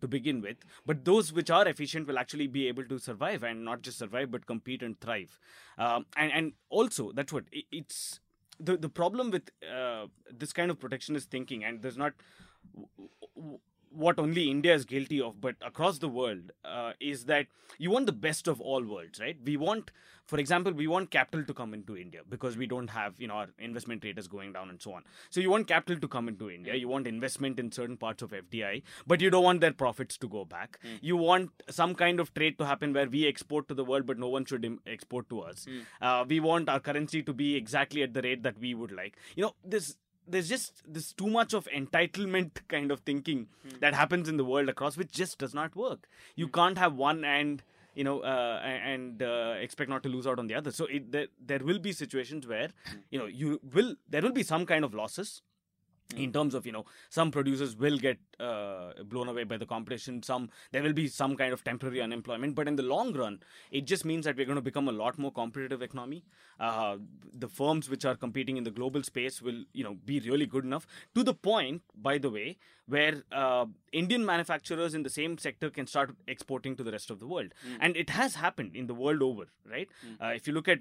to 0.00 0.08
begin 0.08 0.40
with. 0.40 0.56
But 0.84 1.04
those 1.04 1.32
which 1.32 1.50
are 1.50 1.68
efficient 1.68 2.08
will 2.08 2.18
actually 2.18 2.48
be 2.48 2.66
able 2.66 2.84
to 2.86 2.98
survive 2.98 3.44
and 3.44 3.64
not 3.64 3.82
just 3.82 3.96
survive 3.96 4.32
but 4.32 4.46
compete 4.46 4.82
and 4.82 5.00
thrive. 5.00 5.38
Um, 5.78 6.06
and 6.16 6.32
and 6.32 6.52
also 6.68 7.12
that's 7.12 7.32
what 7.32 7.44
it, 7.52 7.66
it's 7.70 8.18
the 8.58 8.76
the 8.76 8.88
problem 8.88 9.30
with 9.30 9.50
uh, 9.72 10.06
this 10.36 10.52
kind 10.52 10.72
of 10.72 10.80
protectionist 10.80 11.30
thinking 11.30 11.62
and 11.62 11.80
there's 11.80 11.96
not 11.96 12.14
what 13.90 14.18
only 14.18 14.50
India 14.50 14.74
is 14.74 14.84
guilty 14.84 15.20
of, 15.20 15.40
but 15.40 15.56
across 15.62 15.98
the 15.98 16.08
world, 16.08 16.52
uh, 16.64 16.92
is 17.00 17.24
that 17.26 17.46
you 17.78 17.90
want 17.90 18.06
the 18.06 18.12
best 18.12 18.48
of 18.48 18.60
all 18.60 18.82
worlds, 18.84 19.20
right? 19.20 19.36
We 19.44 19.56
want, 19.56 19.90
for 20.26 20.38
example, 20.38 20.72
we 20.72 20.86
want 20.86 21.10
capital 21.10 21.44
to 21.44 21.54
come 21.54 21.74
into 21.74 21.96
India 21.96 22.20
because 22.28 22.56
we 22.56 22.66
don't 22.66 22.88
have, 22.88 23.14
you 23.18 23.26
know, 23.28 23.34
our 23.34 23.48
investment 23.58 24.04
rate 24.04 24.18
is 24.18 24.28
going 24.28 24.52
down 24.52 24.70
and 24.70 24.80
so 24.80 24.92
on. 24.92 25.04
So 25.30 25.40
you 25.40 25.50
want 25.50 25.66
capital 25.68 26.00
to 26.00 26.08
come 26.08 26.28
into 26.28 26.50
India. 26.50 26.74
You 26.74 26.88
want 26.88 27.06
investment 27.06 27.58
in 27.58 27.70
certain 27.72 27.96
parts 27.96 28.22
of 28.22 28.30
FDI, 28.30 28.82
but 29.06 29.20
you 29.20 29.30
don't 29.30 29.44
want 29.44 29.60
their 29.60 29.72
profits 29.72 30.18
to 30.18 30.28
go 30.28 30.44
back. 30.44 30.78
You 31.00 31.16
want 31.16 31.50
some 31.70 31.94
kind 31.94 32.20
of 32.20 32.34
trade 32.34 32.58
to 32.58 32.66
happen 32.66 32.92
where 32.92 33.08
we 33.08 33.26
export 33.26 33.68
to 33.68 33.74
the 33.74 33.84
world, 33.84 34.06
but 34.06 34.18
no 34.18 34.28
one 34.28 34.44
should 34.44 34.64
Im- 34.64 34.80
export 34.86 35.28
to 35.30 35.40
us. 35.40 35.66
Uh, 36.00 36.24
we 36.28 36.40
want 36.40 36.68
our 36.68 36.80
currency 36.80 37.22
to 37.22 37.32
be 37.32 37.54
exactly 37.56 38.02
at 38.02 38.12
the 38.14 38.22
rate 38.22 38.42
that 38.42 38.58
we 38.58 38.74
would 38.74 38.92
like. 38.92 39.16
You 39.36 39.44
know, 39.44 39.54
this 39.64 39.96
there's 40.28 40.48
just 40.48 40.82
this 40.86 41.12
too 41.12 41.28
much 41.28 41.54
of 41.54 41.66
entitlement 41.74 42.50
kind 42.68 42.90
of 42.90 43.00
thinking 43.00 43.48
that 43.80 43.94
happens 43.94 44.28
in 44.28 44.36
the 44.36 44.44
world 44.44 44.68
across 44.68 44.96
which 44.96 45.10
just 45.10 45.38
does 45.38 45.54
not 45.54 45.74
work. 45.74 46.08
You 46.36 46.48
can't 46.48 46.78
have 46.78 46.94
one 46.94 47.24
and 47.24 47.62
you 47.94 48.04
know 48.04 48.20
uh, 48.20 48.60
and 48.62 49.22
uh, 49.22 49.54
expect 49.60 49.90
not 49.90 50.02
to 50.04 50.08
lose 50.08 50.26
out 50.26 50.38
on 50.38 50.46
the 50.46 50.54
other. 50.54 50.70
So 50.70 50.86
it, 50.86 51.10
there, 51.10 51.26
there 51.44 51.60
will 51.60 51.78
be 51.78 51.92
situations 51.92 52.46
where 52.46 52.68
you 53.10 53.18
know 53.18 53.26
you 53.26 53.60
will 53.72 53.94
there 54.08 54.22
will 54.22 54.32
be 54.32 54.42
some 54.42 54.66
kind 54.66 54.84
of 54.84 54.94
losses 54.94 55.42
in 56.16 56.32
terms 56.32 56.54
of 56.54 56.64
you 56.64 56.72
know 56.72 56.84
some 57.10 57.30
producers 57.30 57.76
will 57.76 57.98
get 57.98 58.18
uh, 58.40 58.92
blown 59.04 59.28
away 59.28 59.44
by 59.44 59.56
the 59.56 59.66
competition. 59.66 60.22
Some 60.22 60.50
there 60.72 60.82
will 60.82 60.94
be 60.94 61.06
some 61.06 61.36
kind 61.36 61.52
of 61.52 61.62
temporary 61.64 62.00
unemployment. 62.00 62.54
But 62.54 62.66
in 62.66 62.76
the 62.76 62.82
long 62.82 63.12
run 63.12 63.40
it 63.70 63.82
just 63.82 64.04
means 64.04 64.24
that 64.24 64.36
we're 64.36 64.46
going 64.46 64.56
to 64.56 64.62
become 64.62 64.88
a 64.88 64.92
lot 64.92 65.18
more 65.18 65.32
competitive 65.32 65.82
economy. 65.82 66.24
Uh, 66.58 66.96
the 67.34 67.48
firms 67.48 67.90
which 67.90 68.04
are 68.04 68.16
competing 68.16 68.56
in 68.56 68.64
the 68.64 68.70
global 68.70 69.02
space 69.02 69.42
will 69.42 69.64
you 69.72 69.84
know 69.84 69.96
be 70.04 70.20
really 70.20 70.46
good 70.46 70.64
enough. 70.64 70.86
To 71.14 71.22
the 71.22 71.34
point 71.34 71.82
by 71.94 72.18
the 72.18 72.30
way 72.30 72.56
where 72.88 73.22
uh, 73.32 73.66
indian 73.92 74.24
manufacturers 74.24 74.94
in 74.94 75.02
the 75.02 75.10
same 75.10 75.36
sector 75.38 75.68
can 75.70 75.86
start 75.86 76.10
exporting 76.26 76.74
to 76.76 76.82
the 76.82 76.92
rest 76.92 77.10
of 77.10 77.18
the 77.20 77.26
world. 77.26 77.52
And 77.80 77.96
it 77.96 78.10
has 78.10 78.34
happened 78.34 78.74
in 78.74 78.86
the 78.86 78.94
world 78.94 79.22
over 79.22 79.44
right? 79.70 79.88
Uh, 80.20 80.28
if 80.28 80.46
you 80.46 80.52
look 80.54 80.68
at 80.68 80.78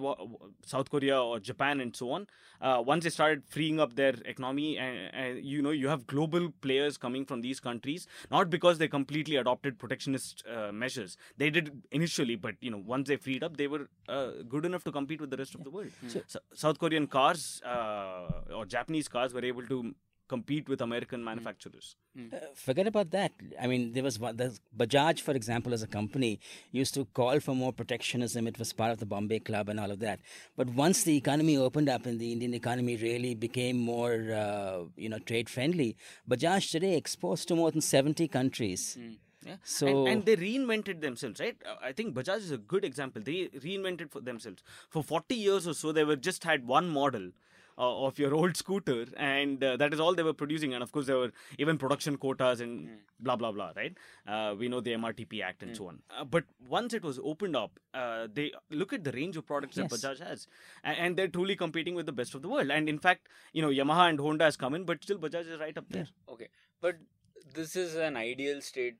south 0.65 0.89
korea 0.89 1.21
or 1.21 1.39
japan 1.39 1.81
and 1.81 1.95
so 1.95 2.11
on 2.11 2.27
uh, 2.61 2.81
once 2.85 3.03
they 3.03 3.09
started 3.09 3.43
freeing 3.47 3.79
up 3.79 3.95
their 3.95 4.15
economy 4.25 4.77
and, 4.77 4.97
and 5.13 5.43
you 5.45 5.61
know 5.61 5.71
you 5.71 5.87
have 5.89 6.07
global 6.07 6.49
players 6.61 6.97
coming 6.97 7.25
from 7.25 7.41
these 7.41 7.59
countries 7.59 8.07
not 8.31 8.49
because 8.49 8.77
they 8.77 8.87
completely 8.87 9.35
adopted 9.35 9.77
protectionist 9.77 10.43
uh, 10.53 10.71
measures. 10.71 11.17
They 11.37 11.49
did 11.49 11.71
initially 11.91 12.35
but 12.35 12.55
you 12.61 12.71
know 12.71 12.81
once 12.95 13.07
they 13.09 13.17
freed 13.17 13.43
up 13.43 13.57
they 13.57 13.67
were 13.67 13.89
uh, 14.07 14.31
good 14.47 14.65
enough 14.65 14.83
to 14.85 14.91
compete 14.91 15.19
with 15.21 15.29
the 15.29 15.37
rest 15.37 15.55
of 15.55 15.63
the 15.63 15.69
world. 15.69 15.91
So, 16.27 16.39
south 16.53 16.79
korean 16.79 17.07
cars 17.07 17.61
uh, 17.65 18.53
or 18.55 18.65
japanese 18.65 19.07
cars 19.07 19.33
were 19.33 19.43
able 19.43 19.65
to 19.67 19.93
compete 20.34 20.67
with 20.74 20.81
american 20.89 21.24
manufacturers 21.31 21.88
Uh, 22.19 22.38
forget 22.60 22.88
about 22.89 23.10
that. 23.15 23.31
I 23.63 23.67
mean, 23.72 23.81
there 23.96 24.03
was 24.05 24.15
one, 24.22 24.38
the 24.38 24.46
Bajaj, 24.81 25.19
for 25.25 25.34
example, 25.39 25.72
as 25.75 25.84
a 25.88 25.89
company, 25.96 26.29
used 26.79 26.93
to 26.96 27.01
call 27.19 27.39
for 27.48 27.53
more 27.60 27.72
protectionism. 27.81 28.48
It 28.51 28.57
was 28.62 28.69
part 28.79 28.91
of 28.93 28.98
the 29.01 29.07
Bombay 29.12 29.39
Club 29.50 29.69
and 29.74 29.79
all 29.84 29.91
of 29.96 30.00
that. 30.05 30.24
But 30.62 30.72
once 30.79 31.03
the 31.10 31.15
economy 31.24 31.55
opened 31.67 31.89
up 31.96 32.07
and 32.12 32.17
the 32.24 32.29
Indian 32.38 32.55
economy 32.62 32.96
really 33.03 33.34
became 33.46 33.77
more, 33.91 34.15
uh, 34.46 34.79
you 35.03 35.10
know, 35.13 35.19
trade 35.31 35.48
friendly, 35.57 35.89
Bajaj 36.34 36.72
today 36.72 36.93
exports 37.03 37.46
to 37.51 37.60
more 37.62 37.69
than 37.77 37.86
seventy 37.91 38.27
countries. 38.39 38.88
Yeah. 39.50 39.57
So- 39.63 39.88
and, 39.91 40.07
and 40.13 40.25
they 40.29 40.38
reinvented 40.48 41.01
themselves, 41.07 41.39
right? 41.48 41.57
Uh, 41.74 41.75
I 41.89 41.91
think 42.00 42.15
Bajaj 42.15 42.38
is 42.48 42.51
a 42.60 42.62
good 42.74 42.84
example. 42.93 43.22
They 43.31 43.38
reinvented 43.67 44.10
for 44.17 44.22
themselves. 44.31 44.63
For 44.89 45.03
40 45.03 45.36
years 45.48 45.67
or 45.74 45.75
so, 45.84 45.91
they 46.00 46.03
were 46.13 46.22
just 46.31 46.43
had 46.53 46.65
one 46.77 46.89
model. 47.01 47.29
Uh, 47.79 48.05
of 48.05 48.17
your 48.17 48.34
old 48.34 48.57
scooter, 48.57 49.05
and 49.17 49.63
uh, 49.63 49.77
that 49.77 49.93
is 49.93 50.00
all 50.00 50.15
they 50.15 50.24
were 50.24 50.34
producing. 50.34 50.74
And 50.74 50.81
of 50.81 50.91
course, 50.91 51.05
there 51.05 51.17
were 51.17 51.31
even 51.60 51.77
production 51.77 52.15
quotas 52.17 52.60
and 52.60 52.89
blah 53.19 53.36
blah 53.36 53.51
blah. 53.51 53.67
Right? 53.75 53.96
Uh, 54.27 54.55
we 54.62 54.67
know 54.67 54.79
the 54.81 54.93
MRTP 54.93 55.41
Act 55.43 55.62
and 55.62 55.77
so 55.77 55.89
on. 55.89 56.00
Uh, 56.10 56.24
but 56.24 56.46
once 56.67 56.96
it 57.00 57.03
was 57.03 57.19
opened 57.24 57.55
up, 57.55 57.79
uh, 57.93 58.25
they 58.34 58.51
look 58.72 58.93
at 58.93 59.03
the 59.03 59.12
range 59.12 59.38
of 59.38 59.46
products 59.46 59.77
Yes. 59.77 59.91
that 59.91 59.96
Bajaj 60.00 60.27
has, 60.27 60.48
and, 60.84 60.98
and 60.98 61.17
they're 61.17 61.27
truly 61.27 61.55
competing 61.55 61.93
with 61.93 62.07
the 62.07 62.12
best 62.22 62.34
of 62.34 62.41
the 62.41 62.50
world. 62.50 62.72
And 62.72 62.89
in 62.89 62.98
fact, 62.98 63.29
you 63.53 63.62
know, 63.62 63.69
Yamaha 63.69 64.10
and 64.10 64.19
Honda 64.19 64.46
has 64.46 64.57
come 64.57 64.74
in, 64.74 64.84
but 64.84 65.03
still 65.03 65.19
Bajaj 65.19 65.48
is 65.53 65.60
right 65.60 65.77
up 65.77 65.86
there. 65.89 66.07
Okay, 66.29 66.48
but 66.81 66.96
this 67.53 67.75
is 67.75 67.93
an 67.93 68.17
ideal 68.17 68.60
state 68.62 68.98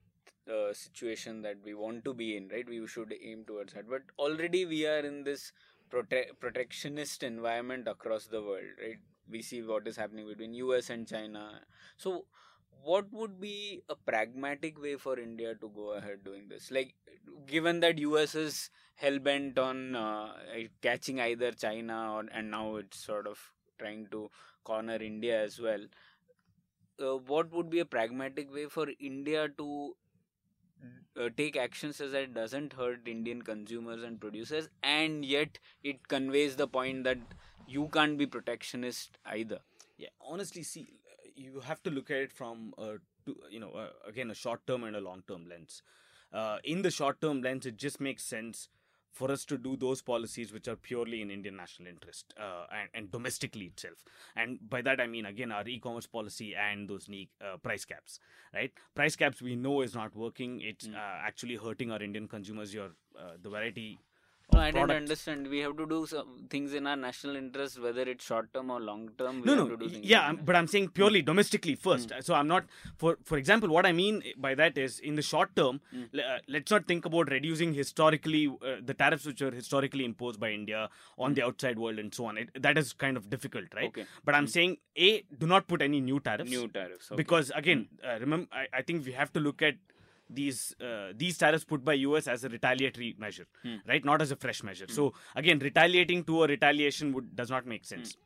uh, 0.48 0.72
situation 0.74 1.42
that 1.42 1.58
we 1.64 1.74
want 1.74 2.06
to 2.06 2.14
be 2.14 2.38
in, 2.38 2.48
right? 2.50 2.70
We 2.70 2.86
should 2.88 3.14
aim 3.22 3.44
towards 3.46 3.74
that. 3.74 3.90
But 3.90 4.04
already 4.20 4.66
we 4.68 4.86
are 4.86 5.00
in 5.00 5.24
this 5.24 5.52
prote- 5.90 6.40
protectionist 6.40 7.24
environment 7.24 7.88
across 7.88 8.28
the 8.28 8.42
world, 8.42 8.66
right? 8.82 8.98
We 9.30 9.42
see 9.42 9.62
what 9.62 9.88
is 9.88 9.98
happening 9.98 10.28
between 10.28 10.54
US 10.56 10.90
and 10.90 11.08
China. 11.08 11.62
So, 11.98 12.26
what 12.84 13.12
would 13.12 13.40
be 13.40 13.82
a 13.90 13.96
pragmatic 13.96 14.82
way 14.82 14.96
for 14.96 15.20
India 15.20 15.56
to 15.56 15.70
go 15.70 15.92
ahead 15.94 16.24
doing 16.24 16.48
this? 16.48 16.72
Like, 16.72 16.94
given 17.46 17.80
that 17.82 17.98
US 18.00 18.36
is 18.36 18.70
hell 18.96 19.20
bent 19.20 19.58
on 19.60 19.96
uh, 19.96 20.34
catching 20.82 21.20
either 21.20 21.52
China 21.52 22.14
or 22.14 22.26
and 22.32 22.52
now 22.52 22.76
it's 22.78 22.98
sort 23.04 23.28
of 23.28 23.40
trying 23.80 24.08
to 24.12 24.30
corner 24.64 24.96
India 24.96 25.44
as 25.44 25.60
well 25.60 25.86
uh, 27.02 27.18
what 27.18 27.52
would 27.52 27.70
be 27.70 27.80
a 27.80 27.86
pragmatic 27.86 28.54
way 28.54 28.66
for 28.68 28.88
India 29.00 29.48
to 29.58 29.96
uh, 31.20 31.30
take 31.36 31.58
actions 31.58 32.00
as 32.02 32.12
that 32.12 32.24
it 32.24 32.34
doesn't 32.34 32.74
hurt 32.74 33.08
Indian 33.08 33.42
consumers 33.42 34.04
and 34.04 34.20
producers, 34.20 34.70
and 34.84 35.26
yet 35.26 35.60
it 35.84 36.08
conveys 36.08 36.56
the 36.56 36.68
point 36.68 37.04
that 37.04 37.18
you 37.68 37.90
can't 37.94 38.18
be 38.18 38.26
protectionist 38.26 39.18
either. 39.26 39.60
Yeah, 39.98 40.10
honestly, 40.22 40.64
see, 40.64 40.88
you 41.36 41.60
have 41.62 41.82
to 41.84 41.90
look 41.90 42.12
at 42.12 42.18
it 42.18 42.32
from, 42.32 42.74
uh, 42.78 42.94
you 43.50 43.60
know, 43.60 43.72
uh, 43.72 43.90
again, 44.08 44.32
a 44.32 44.36
short 44.36 44.66
term 44.68 44.84
and 44.84 44.96
a 44.96 45.02
long 45.02 45.24
term 45.28 45.48
lens. 45.50 45.82
Uh, 46.32 46.58
in 46.64 46.82
the 46.82 46.92
short 46.92 47.20
term 47.22 47.42
lens, 47.42 47.66
it 47.66 47.78
just 47.78 48.00
makes 48.00 48.24
sense 48.24 48.70
for 49.18 49.32
us 49.32 49.46
to 49.46 49.58
do 49.58 49.76
those 49.76 50.02
policies 50.02 50.54
which 50.54 50.68
are 50.68 50.76
purely 50.76 51.22
in 51.22 51.32
Indian 51.32 51.56
national 51.56 51.88
interest 51.90 52.34
uh, 52.40 52.66
and, 52.80 52.90
and 52.94 53.12
domestically 53.12 53.66
itself. 53.66 54.04
And 54.36 54.60
by 54.70 54.82
that 54.84 55.02
I 55.02 55.08
mean 55.08 55.26
again 55.26 55.52
our 55.52 55.68
e-commerce 55.68 56.08
policy 56.18 56.56
and 56.56 56.88
those 56.88 57.10
uh, 57.10 57.58
price 57.58 57.86
caps, 57.86 58.20
right? 58.54 58.72
Price 58.96 59.16
caps 59.16 59.42
we 59.42 59.56
know 59.56 59.82
is 59.82 59.96
not 59.96 60.16
working. 60.16 60.62
It's 60.62 60.88
uh, 60.88 61.28
actually 61.30 61.56
hurting 61.56 61.92
our 61.92 62.02
Indian 62.02 62.28
consumers. 62.28 62.74
Your 62.74 62.92
uh, 63.18 63.34
the 63.42 63.50
variety. 63.50 64.00
No, 64.54 64.60
I 64.62 64.72
don't 64.72 64.92
understand. 64.92 65.48
We 65.50 65.60
have 65.60 65.76
to 65.78 65.86
do 65.86 66.06
some 66.08 66.46
things 66.50 66.74
in 66.74 66.88
our 66.88 66.96
national 66.96 67.36
interest, 67.36 67.82
whether 67.82 68.02
it's 68.04 68.24
short 68.26 68.54
term 68.54 68.70
or 68.72 68.80
long 68.80 69.10
term. 69.18 69.42
no 69.46 69.54
no 69.56 69.78
yeah 70.14 70.32
but 70.48 70.56
i'm 70.60 70.68
saying 70.74 70.86
purely 71.00 71.22
domestically 71.30 71.74
first 71.86 72.12
so 72.28 72.34
i'm 72.38 72.48
not 72.52 72.66
for 73.02 73.12
for 73.30 73.38
example 73.42 73.70
what 73.76 73.86
i 73.90 73.92
mean 74.00 74.22
by 74.46 74.52
that 74.62 74.78
is 74.84 75.00
in 75.10 75.16
the 75.20 75.26
short 75.32 75.52
term 75.60 75.80
le- 76.20 76.24
uh, 76.34 76.38
let's 76.56 76.72
not 76.76 76.88
think 76.92 77.06
about 77.10 77.30
reducing 77.36 77.74
historically 77.82 78.44
uh, 78.48 78.76
the 78.92 78.94
tariffs 78.94 79.26
which 79.32 79.42
were 79.46 79.52
historically 79.60 80.06
imposed 80.12 80.40
by 80.46 80.50
india 80.60 80.82
on 81.18 81.34
the 81.40 81.44
outside 81.50 81.78
world 81.86 82.00
and 82.06 82.14
so 82.20 82.26
on 82.32 82.38
it, 82.38 82.50
that 82.68 82.78
is 82.84 82.94
kind 83.06 83.18
of 83.22 83.30
difficult 83.36 83.78
right 83.82 83.90
Okay. 83.94 84.06
but 84.24 84.34
i'm 84.40 84.48
saying 84.56 84.78
a 85.10 85.12
do 85.44 85.48
not 85.56 85.68
put 85.74 85.82
any 85.90 86.00
new 86.10 86.20
tariffs 86.30 86.50
new 86.58 86.68
tariffs. 86.80 87.12
okay. 87.12 87.18
because 87.24 87.52
again 87.64 87.88
uh, 88.08 88.18
remember 88.26 88.48
I, 88.52 88.66
I 88.80 88.82
think 88.82 89.06
we 89.06 89.12
have 89.22 89.34
to 89.34 89.40
look 89.50 89.62
at 89.62 89.76
these 90.30 90.76
uh, 90.82 91.14
these 91.16 91.38
tariffs 91.38 91.64
put 91.64 91.84
by 91.86 91.96
us 91.96 92.28
as 92.28 92.44
a 92.44 92.50
retaliatory 92.50 93.16
measure 93.18 93.48
right? 93.88 94.04
Not 94.06 94.22
as 94.22 94.32
a 94.32 94.36
fresh 94.36 94.64
measure. 94.64 94.88
So 94.90 95.14
again 95.36 95.60
retaliating 95.60 96.24
to 96.26 96.44
a 96.44 96.48
retaliation 96.48 97.14
would 97.14 97.36
does 97.36 97.50
not 97.50 97.66
make 97.66 97.86
sense. 97.86 98.18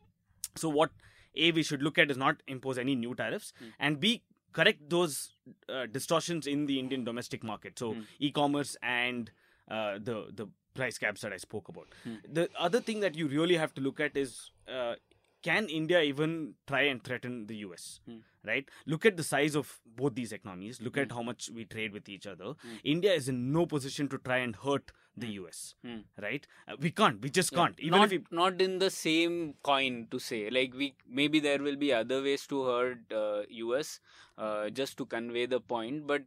So 0.56 0.70
what 0.70 0.92
a 1.36 1.52
we 1.52 1.64
should 1.64 1.82
look 1.82 1.98
at 1.98 2.10
is 2.12 2.18
not 2.18 2.42
impose 2.48 2.78
any 2.78 2.96
new 2.96 3.14
tariffs 3.16 3.54
and 3.80 4.00
b 4.00 4.24
correct 4.54 4.90
those 4.90 5.36
uh, 5.70 5.86
distortions 5.86 6.48
in 6.48 6.66
the 6.66 6.80
indian 6.80 7.04
domestic 7.04 7.44
market. 7.44 7.78
So 7.80 7.96
e-commerce 8.20 8.76
and 8.82 9.32
uh, 9.70 9.94
the 10.10 10.18
the 10.42 10.48
price 10.74 10.98
caps 10.98 11.22
that 11.22 11.34
i 11.34 11.38
spoke 11.38 11.68
about. 11.70 11.88
The 12.34 12.50
other 12.58 12.80
thing 12.82 13.00
that 13.02 13.16
you 13.16 13.28
really 13.28 13.58
have 13.58 13.74
to 13.76 13.82
look 13.82 14.00
at 14.00 14.16
is 14.16 14.52
uh, 14.68 14.96
can 15.44 15.68
india 15.68 16.02
even 16.02 16.54
try 16.68 16.82
and 16.92 17.04
threaten 17.04 17.48
the 17.48 17.56
us 17.56 18.00
right? 18.46 18.68
Look 18.86 19.06
at 19.06 19.18
the 19.18 19.24
size 19.24 19.56
of 19.56 19.80
both 19.96 20.16
these 20.16 20.32
economies. 20.32 20.82
Look 20.82 20.98
at 20.98 21.12
hmm. 21.12 21.18
how 21.18 21.24
much 21.24 21.50
we 21.54 21.66
trade 21.66 21.94
with 21.94 22.10
each 22.10 22.28
other. 22.28 22.54
Hmm. 22.62 22.76
India 22.84 23.14
is 23.14 23.30
in 23.30 23.52
no 23.52 23.66
position 23.66 24.08
to 24.10 24.18
try 24.18 24.38
and 24.38 24.56
hurt 24.56 24.92
the 25.18 25.36
hmm. 25.36 25.46
us 25.46 25.76
right? 26.22 26.48
Uh, 26.68 26.76
we 26.80 26.92
can't. 26.92 27.22
We 27.22 27.30
just 27.30 27.54
can't. 27.54 27.80
Even 27.80 28.00
not, 28.00 28.06
if 28.06 28.12
we 28.12 28.24
not 28.32 28.62
in 28.62 28.80
the 28.80 28.90
same 28.90 29.56
coin 29.64 30.08
to 30.12 30.20
say. 30.20 30.50
Like 30.50 30.74
we 30.74 30.96
maybe 31.10 31.40
there 31.40 31.60
will 31.60 31.76
be 31.76 31.94
other 31.94 32.22
ways 32.22 32.48
to 32.48 32.64
hurt 32.66 33.00
uh, 33.12 33.44
us 33.78 34.00
uh, 34.38 34.70
just 34.70 34.98
to 34.98 35.06
convey 35.06 35.46
the 35.46 35.60
point 35.60 36.08
but 36.08 36.24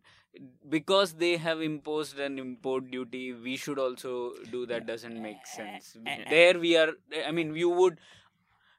because 0.68 1.14
they 1.14 1.36
have 1.36 1.60
imposed 1.62 2.18
an 2.18 2.38
import 2.38 2.90
duty 2.90 3.32
we 3.32 3.56
should 3.56 3.78
also 3.78 4.32
do 4.50 4.66
that 4.66 4.86
doesn't 4.86 5.20
make 5.22 5.46
sense. 5.46 5.96
Eh, 6.06 6.10
eh, 6.10 6.16
eh. 6.26 6.30
There 6.30 6.58
we 6.58 6.76
are 6.76 6.90
i 7.26 7.30
mean 7.30 7.54
you 7.54 7.68
would 7.70 7.98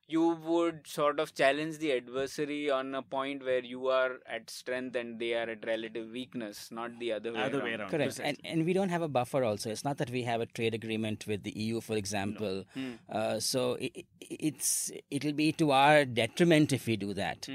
you 0.08 0.24
would 0.48 0.86
sort 0.86 1.20
of 1.20 1.34
challenge 1.34 1.78
the 1.80 1.92
adversary 1.94 2.70
on 2.70 2.94
a 2.94 3.02
point 3.02 3.44
where 3.44 3.64
you 3.64 3.88
are 3.88 4.20
at 4.28 4.50
strength 4.50 4.96
and 4.96 5.20
they 5.20 5.34
are 5.34 5.50
at 5.50 5.66
relative 5.66 6.10
weakness 6.12 6.70
not 6.72 6.92
the 7.00 7.12
other 7.12 7.34
way 7.34 7.40
Other 7.42 7.58
around. 7.60 7.66
way 7.70 7.74
around. 7.76 7.90
Correct, 7.90 8.20
and 8.24 8.38
and 8.44 8.66
we 8.66 8.74
don't 8.74 8.90
have 8.90 9.02
a 9.02 9.08
buffer. 9.08 9.44
Also, 9.44 9.72
it's 9.72 9.84
not 9.84 9.98
that 9.98 10.12
we 10.12 10.22
have 10.24 10.42
a 10.42 10.46
trade 10.46 10.76
agreement 10.76 11.26
with 11.26 11.42
the 11.44 11.52
EU, 11.60 11.82
for 11.82 11.96
example. 11.96 12.64
Uh, 13.10 13.40
so 13.40 13.64
i 13.82 13.90
i- 14.02 14.06
it's 14.52 14.92
it'll 15.10 15.34
be 15.34 15.52
to 15.64 15.72
our 15.72 16.06
detriment 16.06 16.72
if 16.80 16.86
we 16.86 16.98
do 17.08 17.14
that. 17.24 17.50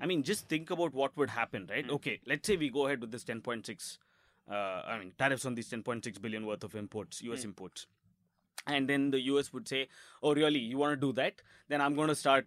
I 0.00 0.06
mean, 0.06 0.24
just 0.24 0.48
think 0.48 0.70
about 0.70 0.92
what 0.94 1.16
would 1.16 1.30
happen, 1.30 1.68
right? 1.70 1.88
Okay, 1.98 2.18
let's 2.26 2.46
say 2.48 2.56
we 2.56 2.70
go 2.70 2.86
ahead 2.86 3.00
with 3.00 3.12
this 3.12 3.22
10.6, 3.24 3.98
uh, 4.50 4.54
I 4.54 4.98
mean, 4.98 5.12
tariffs 5.16 5.46
on 5.46 5.54
these 5.54 5.70
10.6 5.70 6.20
billion 6.20 6.44
worth 6.46 6.64
of 6.64 6.74
imports, 6.74 7.22
US 7.22 7.44
imports. 7.44 7.86
And 8.66 8.88
then 8.88 9.10
the 9.10 9.20
US 9.22 9.52
would 9.52 9.68
say, 9.68 9.88
oh, 10.22 10.34
really, 10.34 10.58
you 10.60 10.78
want 10.78 10.92
to 11.00 11.06
do 11.06 11.12
that? 11.14 11.42
Then 11.68 11.80
I'm 11.80 11.94
going 11.94 12.08
to 12.08 12.14
start 12.14 12.46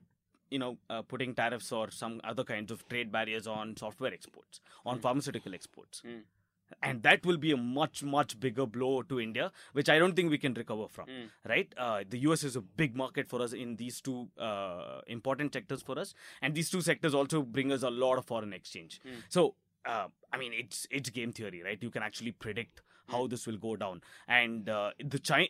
you 0.52 0.60
know, 0.60 0.78
uh, 0.92 1.02
putting 1.02 1.34
tariffs 1.34 1.72
or 1.72 1.90
some 1.90 2.22
other 2.24 2.44
kinds 2.44 2.72
of 2.72 2.88
trade 2.88 3.12
barriers 3.12 3.48
on 3.48 3.76
software 3.76 4.14
exports, 4.14 4.62
on 4.86 5.00
pharmaceutical 5.00 5.54
exports. 5.56 6.02
And 6.82 7.02
that 7.04 7.26
will 7.26 7.38
be 7.38 7.52
a 7.52 7.58
much, 7.58 8.04
much 8.04 8.40
bigger 8.40 8.66
blow 8.66 9.02
to 9.04 9.20
India, 9.20 9.52
which 9.74 9.90
I 9.90 9.98
don't 10.00 10.16
think 10.16 10.30
we 10.30 10.38
can 10.38 10.54
recover 10.54 10.88
from. 10.88 11.06
Right? 11.48 11.74
Uh, 11.78 12.04
the 12.08 12.20
US 12.20 12.44
is 12.44 12.56
a 12.56 12.62
big 12.62 12.96
market 12.96 13.28
for 13.28 13.42
us 13.42 13.54
in 13.54 13.76
these 13.76 14.02
two 14.02 14.30
uh, 14.40 15.02
important 15.08 15.54
sectors 15.54 15.82
for 15.82 15.98
us, 16.00 16.14
and 16.42 16.54
these 16.56 16.70
two 16.70 16.82
sectors 16.82 17.14
also 17.14 17.42
bring 17.42 17.72
us 17.72 17.82
a 17.84 17.90
lot 17.90 18.18
of 18.18 18.26
foreign 18.26 18.54
exchange. 18.54 19.00
So, 19.30 19.56
uh, 19.86 20.08
I 20.32 20.38
mean, 20.38 20.54
it's 20.54 20.88
it's 20.90 21.10
game 21.10 21.34
theory, 21.34 21.62
right? 21.64 21.82
You 21.82 21.90
can 21.92 22.04
actually 22.04 22.32
predict 22.32 22.82
how 23.08 23.28
this 23.28 23.46
will 23.48 23.58
go 23.58 23.76
down. 23.76 24.02
And 24.28 24.70
uh, 24.70 24.92
the 25.04 25.20
China, 25.20 25.48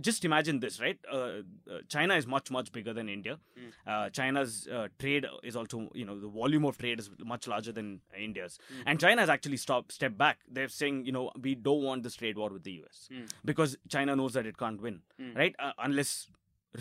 just 0.00 0.24
imagine 0.24 0.60
this, 0.60 0.80
right? 0.80 0.98
Uh, 1.10 1.16
uh, 1.16 1.42
China 1.88 2.14
is 2.14 2.26
much 2.26 2.50
much 2.50 2.72
bigger 2.72 2.92
than 2.92 3.08
India. 3.08 3.38
Uh, 3.86 4.08
China's 4.10 4.68
uh, 4.68 4.88
trade 4.98 5.26
is 5.42 5.56
also, 5.56 5.88
you 5.94 6.04
know, 6.04 6.18
the 6.18 6.28
volume 6.28 6.64
of 6.64 6.78
trade 6.78 6.98
is 7.00 7.10
much 7.24 7.46
larger 7.48 7.72
than 7.72 8.00
India's. 8.18 8.58
And 8.86 9.00
China 9.00 9.22
has 9.22 9.28
actually 9.30 9.56
stopped 9.56 9.92
step 9.92 10.16
back. 10.16 10.38
They're 10.50 10.68
saying, 10.68 11.04
you 11.06 11.12
know, 11.12 11.30
we 11.40 11.54
don't 11.54 11.82
want 11.82 12.02
this 12.02 12.14
trade 12.14 12.36
war 12.36 12.50
with 12.50 12.64
the 12.64 12.72
US 12.84 13.08
because 13.44 13.76
China 13.88 14.16
knows 14.16 14.32
that 14.34 14.46
it 14.46 14.56
can't 14.58 14.80
win, 14.80 15.00
right? 15.34 15.54
Uh, 15.58 15.72
unless 15.78 16.28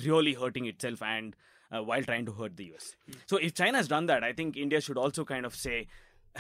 really 0.05 0.33
hurting 0.33 0.65
itself 0.67 1.01
and 1.01 1.35
uh, 1.71 1.83
while 1.83 2.03
trying 2.03 2.25
to 2.25 2.31
hurt 2.31 2.57
the 2.57 2.65
US. 2.73 2.95
So 3.27 3.37
if 3.37 3.53
China 3.53 3.77
has 3.77 3.87
done 3.87 4.05
that, 4.07 4.23
I 4.23 4.33
think 4.33 4.57
India 4.57 4.81
should 4.81 4.97
also 4.97 5.23
kind 5.25 5.45
of 5.45 5.55
say 5.55 5.87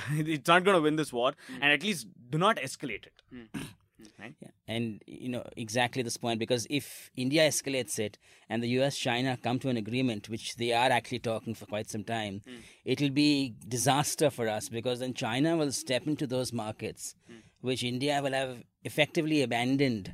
it's 0.11 0.47
not 0.47 0.63
going 0.63 0.75
to 0.75 0.81
win 0.81 0.95
this 0.95 1.11
war 1.13 1.33
hmm. 1.47 1.61
and 1.61 1.71
at 1.71 1.83
least 1.83 2.07
do 2.29 2.37
not 2.37 2.57
escalate 2.57 3.05
it. 3.05 3.21
Hmm. 3.31 3.43
Hmm. 3.99 4.21
right? 4.23 4.35
Yeah. 4.39 4.47
And 4.65 5.03
you 5.07 5.27
know 5.27 5.45
exactly 5.57 6.01
this 6.03 6.15
point 6.15 6.39
because 6.39 6.65
if 6.69 7.11
India 7.17 7.45
escalates 7.45 7.99
it 7.99 8.17
and 8.47 8.63
the 8.63 8.69
US 8.79 8.97
China 8.97 9.37
come 9.43 9.59
to 9.59 9.67
an 9.67 9.75
agreement 9.75 10.29
which 10.29 10.55
they 10.55 10.71
are 10.71 10.89
actually 10.89 11.19
talking 11.19 11.53
for 11.53 11.65
quite 11.65 11.89
some 11.89 12.05
time 12.05 12.41
it'll 12.85 13.09
be 13.09 13.55
disaster 13.67 14.29
for 14.29 14.47
us 14.47 14.69
because 14.69 14.99
then 14.99 15.13
China 15.13 15.57
will 15.57 15.73
step 15.73 16.07
into 16.07 16.25
those 16.25 16.53
markets 16.53 17.13
which 17.59 17.83
India 17.83 18.21
will 18.23 18.31
have 18.31 18.63
effectively 18.85 19.41
abandoned 19.41 20.13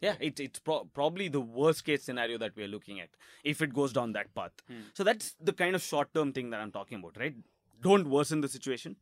Yeah, 0.00 0.14
it's 0.20 0.40
it's 0.40 0.58
pro- 0.58 0.84
probably 0.84 1.28
the 1.28 1.40
worst 1.40 1.84
case 1.84 2.02
scenario 2.04 2.38
that 2.38 2.54
we 2.54 2.64
are 2.64 2.68
looking 2.68 3.00
at 3.00 3.08
if 3.44 3.62
it 3.62 3.72
goes 3.72 3.92
down 3.92 4.12
that 4.12 4.34
path. 4.34 4.52
So 4.94 5.04
that's 5.04 5.34
the 5.40 5.52
kind 5.52 5.74
of 5.74 5.82
short 5.82 6.12
term 6.14 6.32
thing 6.32 6.50
that 6.50 6.60
I'm 6.60 6.70
talking 6.70 6.98
about, 6.98 7.16
right? 7.18 7.34
Don't 7.82 8.08
worsen 8.08 8.40
the 8.40 8.48
situation 8.48 8.96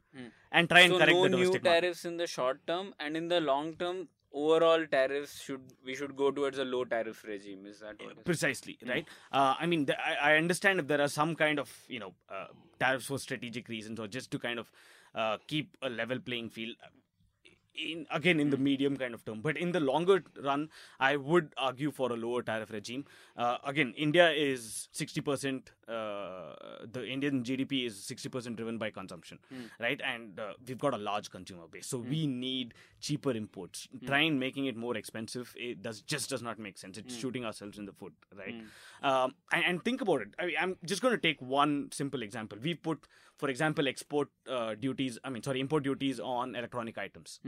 and 0.53 0.69
try 0.69 0.81
and 0.81 0.93
so 0.93 0.99
correct 0.99 1.13
no 1.13 1.23
the 1.23 1.29
new 1.29 1.37
domestic 1.37 1.65
market. 1.65 1.81
tariffs 1.81 2.05
in 2.05 2.17
the 2.17 2.27
short 2.27 2.67
term, 2.67 2.95
and 2.99 3.17
in 3.17 3.29
the 3.29 3.41
long 3.41 3.75
term, 3.77 4.09
overall 4.33 4.85
tariffs 4.91 5.41
should 5.43 5.61
we 5.85 5.95
should 5.95 6.17
go 6.17 6.31
towards 6.31 6.59
a 6.59 6.65
low 6.65 6.85
tariff 6.85 7.23
regime. 7.25 7.67
Is 7.67 7.81
that 7.81 8.01
what? 8.01 8.13
it 8.13 8.19
is? 8.19 8.25
Precisely, 8.25 8.79
right? 8.87 9.07
Uh, 9.33 9.55
I 9.59 9.67
mean, 9.67 9.87
th- 9.87 9.99
I, 9.99 10.33
I 10.33 10.37
understand 10.37 10.81
if 10.81 10.89
there 10.89 11.01
are 11.01 11.09
some 11.09 11.35
kind 11.37 11.59
of 11.59 11.73
you 11.89 12.01
know 12.01 12.15
uh, 12.29 12.47
tariffs 12.81 13.07
for 13.07 13.19
strategic 13.19 13.69
reasons 13.69 14.01
or 14.01 14.09
just 14.09 14.31
to 14.33 14.39
kind 14.39 14.59
of 14.59 14.71
uh, 15.15 15.39
keep 15.47 15.77
a 15.83 15.89
level 15.89 16.19
playing 16.19 16.51
field. 16.51 16.77
In 17.77 18.07
again 18.13 18.39
in 18.39 18.51
the 18.51 18.57
medium 18.57 18.97
kind 18.97 19.15
of 19.15 19.25
term, 19.25 19.41
but 19.41 19.57
in 19.57 19.73
the 19.73 19.81
longer 19.81 20.23
run, 20.41 20.69
I 21.01 21.17
would 21.17 21.53
argue 21.57 21.91
for 21.91 22.13
a 22.13 22.17
lower 22.17 22.41
tariff 22.43 22.71
regime. 22.71 23.05
Uh, 23.37 23.57
again, 23.65 23.93
India 23.97 24.31
is 24.31 24.89
sixty 24.93 25.21
percent. 25.21 25.73
Uh, 25.89 26.55
the 26.91 27.05
Indian 27.05 27.43
GDP 27.43 27.87
is 27.87 28.01
sixty 28.05 28.29
percent 28.29 28.57
driven 28.57 28.79
by 28.79 28.91
consumption, 28.91 29.41
right? 29.81 30.01
And 30.05 30.39
uh, 30.39 30.53
we've 30.67 30.79
got 30.79 30.95
a 30.95 30.99
large 30.99 31.31
consumer 31.31 31.67
base, 31.71 31.89
so 31.89 31.99
we 31.99 32.27
need 32.29 32.75
cheaper 33.01 33.33
imports. 33.33 33.89
Trying 34.07 34.39
making 34.39 34.67
it 34.67 34.77
more 34.77 34.97
expensive, 34.97 35.53
it 35.59 35.83
does 35.83 36.01
just 36.03 36.31
does 36.31 36.43
not 36.43 36.61
make 36.61 36.79
sense. 36.79 36.97
It's 36.97 37.17
shooting 37.17 37.45
ourselves 37.45 37.77
in 37.79 37.87
the 37.87 37.93
foot, 37.93 38.13
right? 38.37 38.55
Um, 39.03 39.35
and, 39.53 39.65
and 39.65 39.85
think 39.85 40.01
about 40.01 40.23
it. 40.23 40.29
I 40.39 40.47
mean, 40.47 40.55
I'm 40.61 40.77
just 40.85 41.03
going 41.03 41.15
to 41.15 41.21
take 41.21 41.43
one 41.43 41.89
simple 41.93 42.23
example. 42.23 42.57
we've 42.63 42.83
put, 42.83 43.07
for 43.39 43.49
example, 43.49 43.89
export 43.89 44.29
uh, 44.49 44.75
duties. 44.75 45.19
I 45.25 45.31
mean, 45.31 45.43
sorry, 45.43 45.61
import 45.61 45.85
duties 45.85 46.21
on 46.21 46.55
electronic 46.55 46.99
items, 46.99 47.41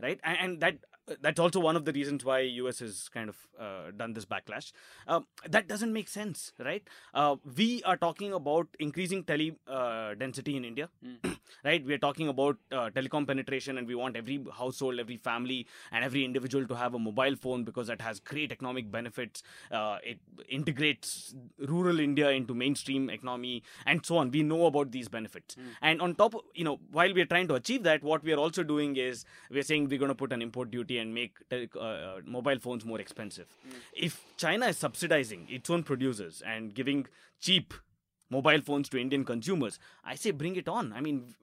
right? 0.00 0.20
And, 0.24 0.38
and 0.40 0.60
that 0.60 0.78
that's 1.20 1.38
also 1.38 1.60
one 1.60 1.76
of 1.76 1.84
the 1.84 1.92
reasons 1.92 2.24
why 2.24 2.40
US 2.40 2.80
has 2.80 3.08
kind 3.08 3.28
of 3.28 3.36
uh, 3.58 3.90
done 3.96 4.12
this 4.12 4.24
backlash. 4.24 4.72
Um, 5.06 5.26
that 5.48 5.68
doesn't 5.68 5.92
make 5.92 6.08
sense, 6.08 6.52
right? 6.58 6.82
Uh, 7.14 7.36
we 7.56 7.82
are 7.84 7.96
talking 7.96 8.32
about 8.32 8.66
increasing 8.78 9.22
tele 9.24 9.52
uh, 9.68 10.14
density 10.14 10.56
in 10.56 10.64
India, 10.64 10.88
right? 11.64 11.84
We 11.84 11.94
are 11.94 11.98
talking 11.98 12.28
about 12.28 12.56
uh, 12.72 12.90
telecom 12.90 13.26
penetration, 13.26 13.78
and 13.78 13.86
we 13.86 13.94
want 13.94 14.16
every 14.16 14.44
household, 14.56 14.98
every 14.98 15.16
family, 15.16 15.66
and 15.92 16.04
every 16.04 16.24
individual 16.24 16.66
to 16.66 16.74
have 16.74 16.94
a 16.94 16.98
mobile 16.98 17.36
phone 17.36 17.64
because 17.64 17.86
that 17.86 18.00
has 18.00 18.20
great 18.20 18.52
economic 18.52 18.90
benefits. 18.90 19.42
Uh, 19.70 19.98
it 20.02 20.18
integrates 20.48 21.34
rural 21.58 22.00
India 22.00 22.30
into 22.30 22.54
mainstream 22.54 23.10
economy, 23.10 23.62
and 23.86 24.04
so 24.04 24.18
on. 24.18 24.30
We 24.30 24.42
know 24.42 24.66
about 24.66 24.90
these 24.90 25.08
benefits, 25.08 25.56
and 25.82 26.00
on 26.02 26.14
top, 26.14 26.34
you 26.54 26.64
know, 26.64 26.80
while 26.90 27.12
we 27.14 27.20
are 27.20 27.26
trying 27.26 27.48
to 27.48 27.54
achieve 27.54 27.84
that, 27.84 28.02
what 28.02 28.24
we 28.24 28.32
are 28.32 28.38
also 28.38 28.62
doing 28.62 28.96
is 28.96 29.24
we 29.50 29.60
are 29.60 29.62
saying 29.62 29.88
we're 29.88 29.98
going 29.98 30.08
to 30.08 30.14
put 30.14 30.32
an 30.32 30.42
import 30.42 30.70
duty 30.70 30.95
and 30.98 31.14
make 31.14 31.36
uh, 31.52 32.20
mobile 32.24 32.58
phones 32.58 32.84
more 32.84 33.00
expensive. 33.00 33.46
If 33.92 34.22
China 34.36 34.66
is 34.66 34.78
subsidizing 34.78 35.46
its 35.48 35.70
own 35.70 35.82
producers 35.82 36.42
and 36.44 36.74
giving 36.74 37.06
cheap 37.40 37.74
mobile 38.30 38.60
phones 38.60 38.88
to 38.90 38.98
Indian 39.00 39.24
consumers, 39.24 39.78
I 40.04 40.14
say 40.16 40.30
bring 40.32 40.56
it 40.56 40.68
on. 40.68 40.92
I 40.92 41.00
mean, 41.00 41.34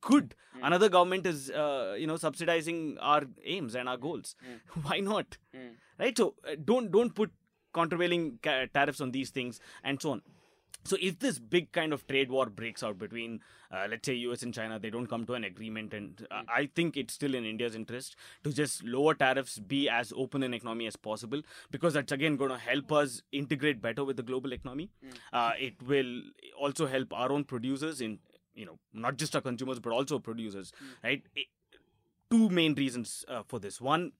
good. 0.00 0.34
Another 0.62 0.88
government 0.88 1.26
is, 1.26 1.50
uh, 1.50 1.96
you 1.98 2.06
know, 2.06 2.16
subsidizing 2.16 2.98
our 3.00 3.24
aims 3.44 3.74
and 3.74 3.88
our 3.88 3.96
goals. 3.96 4.36
Why 4.82 5.00
not? 5.00 5.36
Right. 5.98 6.16
So 6.16 6.34
uh, 6.46 6.56
don't 6.64 6.90
don't 6.90 7.14
put 7.14 7.30
countervailing 7.74 8.38
ca- 8.42 8.66
tariffs 8.72 9.00
on 9.00 9.10
these 9.12 9.30
things 9.30 9.60
and 9.82 10.00
so 10.00 10.12
on. 10.12 10.22
So 10.84 10.96
if 11.00 11.18
this 11.20 11.38
big 11.38 11.70
kind 11.72 11.92
of 11.92 12.06
trade 12.06 12.30
war 12.30 12.46
breaks 12.46 12.82
out 12.82 12.98
between, 12.98 13.40
uh, 13.70 13.86
let's 13.88 14.04
say, 14.06 14.14
US 14.14 14.42
and 14.42 14.52
China, 14.52 14.78
they 14.78 14.90
don't 14.90 15.06
come 15.06 15.24
to 15.26 15.34
an 15.34 15.44
agreement, 15.44 15.94
and 15.94 16.26
uh, 16.30 16.42
I 16.48 16.66
think 16.74 16.96
it's 16.96 17.14
still 17.14 17.34
in 17.34 17.44
India's 17.44 17.74
interest 17.76 18.16
to 18.44 18.52
just 18.52 18.82
lower 18.82 19.14
tariffs, 19.14 19.58
be 19.60 19.88
as 19.88 20.12
open 20.16 20.42
an 20.42 20.54
economy 20.54 20.86
as 20.88 20.96
possible, 20.96 21.42
because 21.70 21.94
that's 21.94 22.10
again 22.12 22.36
going 22.36 22.50
to 22.50 22.58
help 22.58 22.90
us 22.90 23.22
integrate 23.30 23.80
better 23.80 24.04
with 24.04 24.16
the 24.16 24.22
global 24.24 24.52
economy. 24.52 24.90
Uh, 25.32 25.52
it 25.58 25.80
will 25.86 26.22
also 26.58 26.86
help 26.86 27.12
our 27.12 27.30
own 27.30 27.44
producers 27.44 28.00
in, 28.00 28.18
you 28.54 28.66
know, 28.66 28.78
not 28.92 29.16
just 29.16 29.36
our 29.36 29.40
consumers 29.42 29.78
but 29.78 29.92
also 29.92 30.18
producers, 30.18 30.72
right? 31.04 31.22
It- 31.36 31.46
two 32.30 32.48
main 32.48 32.74
reasons 32.74 33.26
uh, 33.28 33.42
for 33.46 33.58
this. 33.60 33.78
One, 33.78 34.12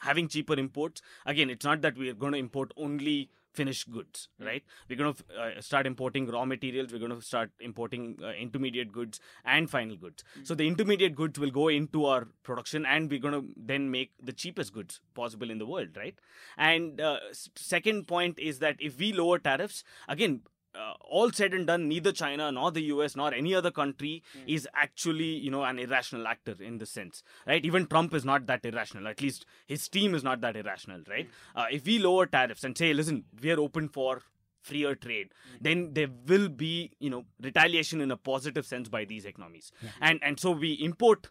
having 0.00 0.28
cheaper 0.28 0.54
imports 0.54 1.00
again 1.24 1.48
it's 1.50 1.64
not 1.64 1.80
that 1.82 1.96
we're 1.96 2.14
going 2.14 2.32
to 2.32 2.38
import 2.38 2.70
only 2.76 3.30
finished 3.56 3.90
goods 3.90 4.28
right? 4.40 4.62
We're 4.88 4.98
going 4.98 5.14
to 5.14 5.24
uh, 5.40 5.60
start 5.60 5.86
importing 5.86 6.28
raw 6.36 6.44
materials 6.44 6.92
we're 6.92 7.04
going 7.06 7.14
to 7.18 7.22
start 7.22 7.50
importing 7.60 8.18
uh, 8.22 8.32
intermediate 8.32 8.92
goods 8.92 9.20
and 9.44 9.70
final 9.70 9.96
goods. 9.96 10.24
So 10.44 10.54
the 10.54 10.66
intermediate 10.66 11.14
goods 11.14 11.38
will 11.38 11.50
go 11.50 11.68
into 11.68 12.04
our 12.06 12.28
production 12.42 12.86
and 12.86 13.10
we're 13.10 13.20
going 13.26 13.40
to 13.40 13.52
then 13.56 13.90
make 13.90 14.12
the 14.22 14.32
cheapest 14.32 14.72
goods 14.72 15.00
possible 15.14 15.50
in 15.50 15.58
the 15.58 15.66
world 15.66 15.96
right? 15.96 16.18
And 16.56 17.00
uh, 17.00 17.18
second 17.54 18.06
point 18.06 18.38
is 18.38 18.58
that 18.60 18.76
if 18.78 18.98
we 18.98 19.12
lower 19.12 19.38
tariffs 19.38 19.82
again 20.08 20.42
uh, 20.76 20.94
all 21.00 21.30
said 21.32 21.54
and 21.54 21.66
done, 21.66 21.88
neither 21.88 22.12
China 22.12 22.50
nor 22.52 22.70
the 22.70 22.82
US 22.82 23.16
nor 23.16 23.32
any 23.32 23.54
other 23.54 23.70
country 23.70 24.22
hmm. 24.32 24.40
is 24.46 24.68
actually, 24.74 25.24
you 25.24 25.50
know, 25.50 25.64
an 25.64 25.78
irrational 25.78 26.26
actor 26.26 26.54
in 26.60 26.78
the 26.78 26.86
sense, 26.86 27.22
right? 27.46 27.64
Even 27.64 27.86
Trump 27.86 28.14
is 28.14 28.24
not 28.24 28.46
that 28.46 28.64
irrational. 28.64 29.08
At 29.08 29.20
least 29.20 29.46
his 29.66 29.88
team 29.88 30.14
is 30.14 30.22
not 30.22 30.40
that 30.42 30.56
irrational, 30.56 31.02
right? 31.08 31.28
Hmm. 31.52 31.58
Uh, 31.58 31.66
if 31.70 31.86
we 31.86 31.98
lower 31.98 32.26
tariffs 32.26 32.64
and 32.64 32.76
say, 32.76 32.92
listen, 32.92 33.24
we 33.42 33.50
are 33.50 33.60
open 33.60 33.88
for 33.88 34.22
freer 34.60 34.94
trade, 34.94 35.28
hmm. 35.50 35.56
then 35.60 35.94
there 35.94 36.08
will 36.26 36.48
be, 36.48 36.92
you 36.98 37.10
know, 37.10 37.24
retaliation 37.40 38.00
in 38.00 38.10
a 38.10 38.16
positive 38.16 38.66
sense 38.66 38.88
by 38.88 39.04
these 39.04 39.24
economies, 39.24 39.72
and 40.00 40.20
and 40.22 40.40
so 40.40 40.50
we 40.50 40.72
import 40.72 41.28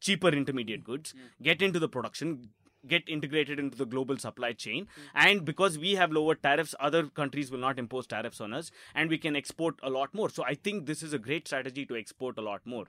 cheaper 0.00 0.28
intermediate 0.28 0.84
goods, 0.84 1.14
get 1.40 1.62
into 1.62 1.78
the 1.78 1.88
production, 1.88 2.50
get 2.86 3.08
integrated 3.08 3.58
into 3.58 3.76
the 3.76 3.86
global 3.86 4.16
supply 4.18 4.52
chain. 4.52 4.88
And 5.14 5.44
because 5.44 5.78
we 5.78 5.94
have 5.94 6.12
lower 6.12 6.34
tariffs, 6.34 6.74
other 6.80 7.04
countries 7.06 7.50
will 7.50 7.58
not 7.58 7.78
impose 7.78 8.06
tariffs 8.06 8.40
on 8.40 8.52
us, 8.52 8.70
and 8.94 9.10
we 9.10 9.18
can 9.18 9.36
export 9.36 9.78
a 9.82 9.90
lot 9.90 10.14
more. 10.14 10.28
So 10.30 10.44
I 10.44 10.54
think 10.54 10.86
this 10.86 11.02
is 11.02 11.12
a 11.12 11.18
great 11.18 11.46
strategy 11.46 11.86
to 11.86 11.96
export 11.96 12.38
a 12.38 12.42
lot 12.42 12.60
more, 12.64 12.86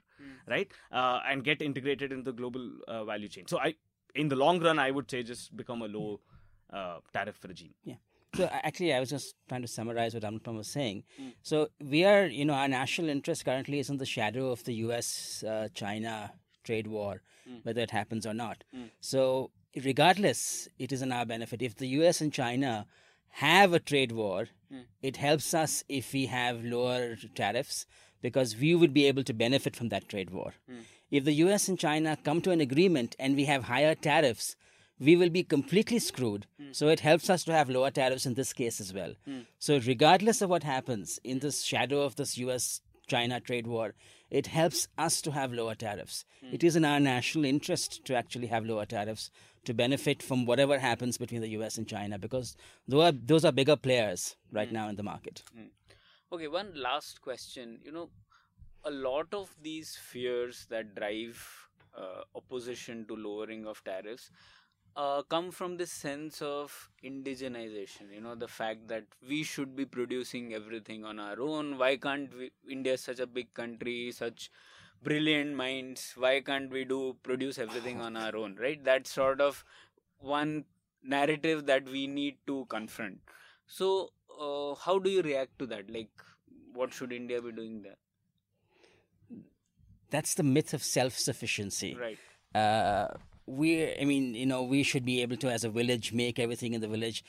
right? 0.47 0.71
Uh, 0.91 1.19
and 1.27 1.43
get 1.43 1.61
integrated 1.61 2.11
into 2.11 2.31
the 2.31 2.37
global 2.37 2.71
uh, 2.87 3.05
value 3.05 3.27
chain. 3.27 3.47
So 3.47 3.59
I, 3.59 3.75
in 4.15 4.29
the 4.29 4.35
long 4.35 4.59
run, 4.59 4.79
I 4.79 4.91
would 4.91 5.09
say 5.09 5.23
just 5.23 5.55
become 5.55 5.81
a 5.81 5.87
low 5.87 6.19
uh, 6.71 6.99
tariff 7.13 7.39
regime. 7.47 7.73
Yeah. 7.83 7.95
So 8.35 8.49
actually, 8.51 8.93
I 8.93 8.99
was 8.99 9.11
just 9.11 9.35
trying 9.47 9.61
to 9.61 9.67
summarize 9.67 10.15
what 10.15 10.23
Anupam 10.23 10.57
was 10.57 10.67
saying. 10.67 11.03
So 11.43 11.69
we 11.79 12.03
are, 12.03 12.25
you 12.25 12.45
know, 12.45 12.55
our 12.55 12.67
national 12.67 13.09
interest 13.09 13.45
currently 13.45 13.77
is 13.77 13.91
in 13.91 13.97
the 13.97 14.07
shadow 14.07 14.49
of 14.49 14.63
the 14.63 14.73
U.S.-China 14.73 16.31
trade 16.63 16.87
war, 16.87 17.21
whether 17.61 17.81
it 17.81 17.91
happens 17.91 18.25
or 18.25 18.33
not. 18.33 18.63
So 19.01 19.51
regardless, 19.83 20.67
it 20.77 20.91
is 20.91 21.01
in 21.01 21.11
our 21.11 21.25
benefit. 21.25 21.61
If 21.61 21.75
the 21.77 21.87
U.S. 21.99 22.21
and 22.21 22.31
China 22.33 22.85
have 23.29 23.73
a 23.73 23.79
trade 23.79 24.11
war, 24.11 24.47
Mm. 24.71 24.85
it 25.03 25.17
helps 25.17 25.53
us 25.53 25.83
if 25.87 26.13
we 26.13 26.25
have 26.27 26.63
lower 26.65 27.15
tariffs 27.35 27.85
because 28.23 28.57
we 28.57 28.73
would 28.73 28.91
be 28.91 29.05
able 29.05 29.23
to 29.23 29.33
benefit 29.33 29.75
from 29.75 29.89
that 29.89 30.09
trade 30.09 30.31
war. 30.31 30.53
Mm. 30.67 30.79
If 31.11 31.25
the 31.25 31.33
US 31.45 31.67
and 31.67 31.77
China 31.77 32.17
come 32.23 32.41
to 32.41 32.49
an 32.49 32.59
agreement 32.59 33.15
and 33.19 33.35
we 33.35 33.45
have 33.45 33.65
higher 33.65 33.93
tariffs, 33.93 34.55
we 34.99 35.15
will 35.15 35.29
be 35.29 35.43
completely 35.43 35.99
screwed. 35.99 36.47
So 36.71 36.87
it 36.87 37.01
helps 37.01 37.29
us 37.29 37.43
to 37.43 37.51
have 37.53 37.69
lower 37.69 37.91
tariffs 37.91 38.25
in 38.25 38.33
this 38.33 38.51
case 38.51 38.81
as 38.81 38.91
well. 38.93 39.13
So, 39.59 39.79
regardless 39.79 40.41
of 40.41 40.49
what 40.49 40.63
happens 40.63 41.19
in 41.23 41.37
this 41.39 41.63
shadow 41.63 42.01
of 42.01 42.15
this 42.15 42.35
US 42.39 42.81
China 43.07 43.39
trade 43.39 43.67
war, 43.67 43.93
it 44.29 44.47
helps 44.47 44.87
us 44.97 45.21
to 45.21 45.31
have 45.31 45.53
lower 45.53 45.75
tariffs. 45.75 46.25
Hmm. 46.41 46.53
It 46.53 46.63
is 46.63 46.75
in 46.75 46.85
our 46.85 46.99
national 46.99 47.45
interest 47.45 48.03
to 48.05 48.15
actually 48.15 48.47
have 48.47 48.65
lower 48.65 48.85
tariffs 48.85 49.29
to 49.65 49.73
benefit 49.73 50.21
from 50.21 50.45
whatever 50.45 50.79
happens 50.79 51.17
between 51.17 51.41
the 51.41 51.49
US 51.49 51.77
and 51.77 51.87
China 51.87 52.17
because 52.17 52.55
those 52.87 53.03
are, 53.03 53.11
those 53.11 53.45
are 53.45 53.51
bigger 53.51 53.75
players 53.75 54.35
right 54.51 54.67
hmm. 54.67 54.73
now 54.73 54.89
in 54.89 54.95
the 54.95 55.03
market. 55.03 55.43
Hmm. 55.55 55.67
Okay, 56.31 56.47
one 56.47 56.71
last 56.75 57.21
question. 57.21 57.79
You 57.83 57.91
know, 57.91 58.09
a 58.83 58.91
lot 58.91 59.33
of 59.33 59.55
these 59.61 59.95
fears 59.95 60.65
that 60.69 60.95
drive 60.95 61.69
uh, 61.95 62.23
opposition 62.35 63.05
to 63.07 63.15
lowering 63.15 63.67
of 63.67 63.83
tariffs 63.83 64.31
uh, 64.95 65.21
come 65.23 65.51
from 65.51 65.77
this 65.77 65.91
sense 65.91 66.41
of 66.41 66.89
indigenization. 67.03 68.13
You 68.13 68.21
know, 68.21 68.35
the 68.35 68.47
fact 68.47 68.87
that 68.87 69.05
we 69.27 69.43
should 69.43 69.75
be 69.75 69.85
producing 69.85 70.53
everything 70.53 71.05
on 71.05 71.19
our 71.19 71.39
own. 71.39 71.77
Why 71.77 71.97
can't 71.97 72.35
we? 72.37 72.51
India 72.69 72.93
is 72.93 73.01
such 73.01 73.19
a 73.19 73.27
big 73.27 73.53
country, 73.53 74.11
such 74.11 74.51
brilliant 75.01 75.55
minds. 75.55 76.13
Why 76.17 76.41
can't 76.41 76.71
we 76.71 76.85
do 76.85 77.15
produce 77.23 77.57
everything 77.57 78.01
on 78.01 78.15
our 78.15 78.35
own? 78.35 78.55
Right? 78.59 78.83
That's 78.83 79.11
sort 79.11 79.41
of 79.41 79.63
one 80.19 80.65
narrative 81.03 81.65
that 81.65 81.89
we 81.89 82.07
need 82.07 82.37
to 82.47 82.65
confront. 82.69 83.19
So, 83.65 84.11
uh, 84.39 84.75
how 84.75 84.99
do 84.99 85.09
you 85.09 85.21
react 85.21 85.59
to 85.59 85.65
that? 85.67 85.89
Like, 85.89 86.11
what 86.73 86.93
should 86.93 87.11
India 87.11 87.41
be 87.41 87.51
doing 87.51 87.81
there? 87.81 87.97
That's 90.09 90.35
the 90.35 90.43
myth 90.43 90.73
of 90.73 90.83
self 90.83 91.17
sufficiency. 91.17 91.97
Right. 91.99 92.19
uh, 92.53 93.07
we 93.45 93.93
i 93.99 94.03
mean 94.05 94.33
you 94.35 94.45
know 94.45 94.61
we 94.63 94.83
should 94.83 95.05
be 95.05 95.21
able 95.21 95.35
to 95.37 95.49
as 95.51 95.63
a 95.63 95.69
village 95.69 96.13
make 96.13 96.39
everything 96.39 96.73
in 96.73 96.81
the 96.81 96.87
village 96.87 97.23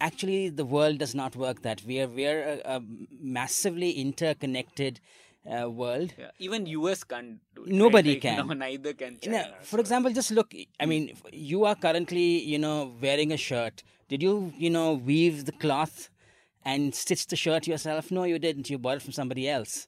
actually 0.00 0.48
the 0.48 0.64
world 0.64 0.98
does 0.98 1.14
not 1.14 1.36
work 1.36 1.62
that 1.62 1.82
we 1.86 2.00
are 2.00 2.08
we 2.08 2.26
are 2.26 2.42
a, 2.42 2.76
a 2.76 2.82
massively 3.20 3.90
interconnected 3.92 5.00
uh, 5.48 5.70
world 5.70 6.12
Yeah. 6.18 6.30
Even 6.40 6.66
US 6.66 7.04
can't 7.04 7.38
do 7.54 7.62
it. 7.64 7.68
Nobody 7.70 8.14
right? 8.14 8.24
Like, 8.24 8.36
can. 8.36 8.46
No, 8.48 8.54
neither 8.54 8.92
can 8.94 9.18
You 9.22 9.30
know, 9.30 9.44
for 9.62 9.76
so- 9.76 9.80
example 9.80 10.12
just 10.12 10.30
look 10.32 10.52
i 10.80 10.86
mean 10.86 11.12
you 11.32 11.64
are 11.64 11.74
currently 11.76 12.42
you 12.52 12.58
know 12.58 12.92
wearing 13.00 13.30
a 13.32 13.36
shirt 13.36 13.82
did 14.08 14.22
you 14.22 14.52
you 14.56 14.70
know 14.70 14.94
weave 14.94 15.44
the 15.44 15.52
cloth 15.52 16.10
and 16.64 16.94
stitch 16.94 17.26
the 17.28 17.36
shirt 17.36 17.66
yourself 17.68 18.10
no 18.10 18.24
you 18.24 18.38
didn't 18.46 18.68
you 18.70 18.78
bought 18.78 18.96
it 18.96 19.02
from 19.02 19.12
somebody 19.12 19.48
else 19.48 19.86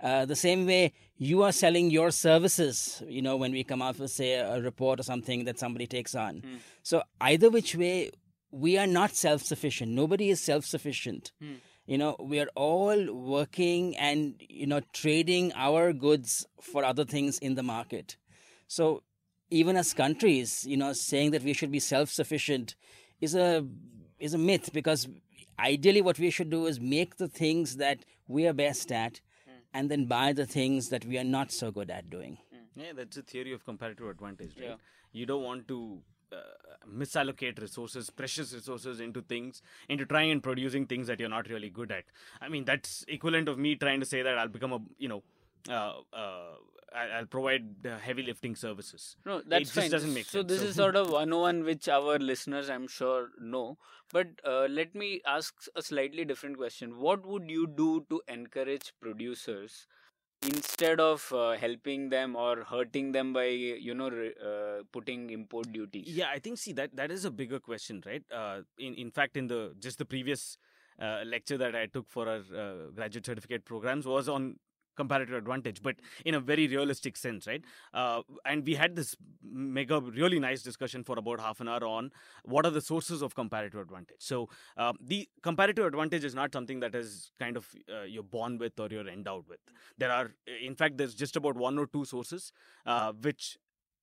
uh, 0.00 0.24
the 0.24 0.36
same 0.36 0.66
way 0.66 0.92
you 1.16 1.42
are 1.42 1.52
selling 1.52 1.90
your 1.90 2.10
services 2.10 3.02
you 3.08 3.20
know 3.22 3.36
when 3.36 3.52
we 3.52 3.64
come 3.64 3.82
out 3.82 3.98
with 3.98 4.10
say 4.10 4.34
a 4.34 4.60
report 4.60 5.00
or 5.00 5.02
something 5.02 5.44
that 5.44 5.58
somebody 5.58 5.86
takes 5.86 6.14
on. 6.14 6.42
So 6.82 7.02
either 7.20 7.50
which 7.50 7.74
way 7.74 8.10
we 8.50 8.78
are 8.78 8.86
not 8.86 9.14
self-sufficient. 9.14 9.90
Nobody 9.92 10.30
is 10.30 10.40
self-sufficient. 10.40 11.32
You 11.86 11.98
know 11.98 12.16
we 12.20 12.38
are 12.40 12.48
all 12.54 13.12
working 13.12 13.96
and 13.96 14.34
you 14.48 14.66
know 14.66 14.80
trading 14.92 15.52
our 15.54 15.92
goods 15.92 16.46
for 16.60 16.84
other 16.84 17.04
things 17.04 17.38
in 17.38 17.54
the 17.56 17.62
market. 17.62 18.16
So 18.66 19.02
even 19.50 19.76
as 19.76 19.94
countries 19.94 20.64
you 20.66 20.76
know 20.76 20.92
saying 20.92 21.30
that 21.32 21.42
we 21.42 21.52
should 21.54 21.72
be 21.72 21.80
self-sufficient 21.80 22.74
is 23.20 23.34
a 23.34 23.66
is 24.18 24.34
a 24.34 24.38
myth 24.38 24.70
because 24.72 25.08
ideally 25.58 26.02
what 26.02 26.18
we 26.18 26.30
should 26.30 26.50
do 26.50 26.66
is 26.66 26.78
make 26.78 27.16
the 27.16 27.28
things 27.28 27.76
that 27.76 28.04
we 28.28 28.46
are 28.46 28.52
best 28.52 28.92
at 28.92 29.20
and 29.72 29.90
then 29.90 30.04
buy 30.06 30.32
the 30.32 30.46
things 30.46 30.88
that 30.88 31.04
we 31.04 31.18
are 31.18 31.24
not 31.24 31.52
so 31.52 31.70
good 31.70 31.90
at 31.90 32.10
doing 32.10 32.38
Yeah, 32.76 32.92
that's 32.94 33.16
a 33.16 33.22
theory 33.22 33.52
of 33.52 33.64
comparative 33.64 34.08
advantage, 34.08 34.52
right? 34.58 34.68
Yeah. 34.70 34.74
You 35.12 35.26
don't 35.26 35.42
want 35.42 35.66
to 35.68 36.00
uh, 36.32 36.36
misallocate 36.88 37.60
resources, 37.60 38.10
precious 38.10 38.52
resources, 38.52 39.00
into 39.00 39.22
things, 39.22 39.62
into 39.88 40.04
trying 40.06 40.30
and 40.30 40.42
producing 40.42 40.86
things 40.86 41.06
that 41.06 41.18
you're 41.20 41.28
not 41.28 41.48
really 41.48 41.70
good 41.70 41.90
at. 41.90 42.04
I 42.40 42.48
mean, 42.48 42.64
that's 42.64 43.04
equivalent 43.08 43.48
of 43.48 43.58
me 43.58 43.74
trying 43.76 44.00
to 44.00 44.06
say 44.06 44.22
that 44.22 44.38
I'll 44.38 44.48
become 44.48 44.72
a, 44.72 44.80
you 44.98 45.08
know, 45.08 45.22
uh, 45.68 45.94
uh, 46.12 46.54
I'll 46.94 47.26
provide 47.26 47.86
uh, 47.86 47.98
heavy 47.98 48.22
lifting 48.22 48.56
services. 48.56 49.16
No, 49.24 49.42
that's 49.46 49.62
it 49.62 49.64
just 49.64 49.74
fine. 49.74 49.90
doesn't 49.90 50.14
make 50.14 50.26
so 50.26 50.40
sense. 50.40 50.52
this 50.52 50.62
is 50.62 50.76
sort 50.82 50.96
of 50.96 51.10
101 51.10 51.64
which 51.64 51.88
our 51.88 52.18
listeners 52.18 52.70
I'm 52.70 52.88
sure 52.88 53.28
know. 53.40 53.78
But 54.12 54.28
uh, 54.44 54.66
let 54.70 54.94
me 54.94 55.20
ask 55.26 55.54
a 55.76 55.82
slightly 55.82 56.24
different 56.24 56.56
question. 56.56 56.98
What 56.98 57.26
would 57.26 57.50
you 57.50 57.66
do 57.66 58.06
to 58.08 58.22
encourage 58.28 58.92
producers 59.00 59.86
instead 60.42 61.00
of 61.00 61.30
uh, 61.32 61.52
helping 61.52 62.08
them 62.10 62.36
or 62.36 62.62
hurting 62.64 63.12
them 63.12 63.32
by 63.32 63.46
you 63.46 63.94
know 63.94 64.08
uh, 64.08 64.82
putting 64.92 65.30
import 65.30 65.72
duties? 65.72 66.08
Yeah, 66.08 66.28
I 66.32 66.38
think 66.38 66.58
see 66.58 66.72
that 66.74 66.96
that 66.96 67.10
is 67.10 67.24
a 67.24 67.30
bigger 67.30 67.60
question, 67.60 68.02
right? 68.06 68.22
Uh, 68.32 68.60
in 68.78 68.94
in 68.94 69.10
fact, 69.10 69.36
in 69.36 69.46
the 69.48 69.74
just 69.78 69.98
the 69.98 70.04
previous 70.06 70.56
uh, 71.00 71.22
lecture 71.24 71.58
that 71.58 71.74
I 71.76 71.86
took 71.86 72.08
for 72.08 72.28
our 72.28 72.42
uh, 72.56 72.90
graduate 72.94 73.26
certificate 73.26 73.64
programs 73.64 74.06
was 74.06 74.28
on 74.28 74.56
comparative 75.00 75.36
advantage, 75.42 75.80
but 75.88 75.96
in 76.24 76.34
a 76.40 76.40
very 76.50 76.66
realistic 76.74 77.16
sense, 77.24 77.46
right? 77.52 77.64
Uh, 77.94 78.20
and 78.44 78.66
we 78.70 78.74
had 78.82 78.96
this 79.00 79.16
mega, 79.78 80.00
really 80.22 80.40
nice 80.48 80.62
discussion 80.70 81.04
for 81.10 81.18
about 81.22 81.40
half 81.46 81.60
an 81.64 81.68
hour 81.74 81.84
on 81.84 82.10
what 82.54 82.66
are 82.70 82.74
the 82.78 82.84
sources 82.90 83.22
of 83.28 83.34
comparative 83.42 83.80
advantage. 83.86 84.22
So 84.32 84.48
uh, 84.76 84.92
the 85.12 85.20
comparative 85.48 85.86
advantage 85.92 86.24
is 86.30 86.34
not 86.34 86.52
something 86.58 86.80
that 86.80 86.94
is 87.02 87.30
kind 87.38 87.56
of 87.62 87.66
uh, 87.94 88.02
you're 88.02 88.30
born 88.38 88.58
with 88.64 88.84
or 88.86 88.88
you're 88.96 89.08
endowed 89.08 89.48
with. 89.54 89.60
There 89.96 90.12
are, 90.18 90.28
in 90.70 90.74
fact, 90.74 90.98
there's 90.98 91.14
just 91.24 91.36
about 91.42 91.56
one 91.68 91.78
or 91.78 91.86
two 91.86 92.04
sources 92.04 92.52
uh, 92.86 93.12
which 93.28 93.58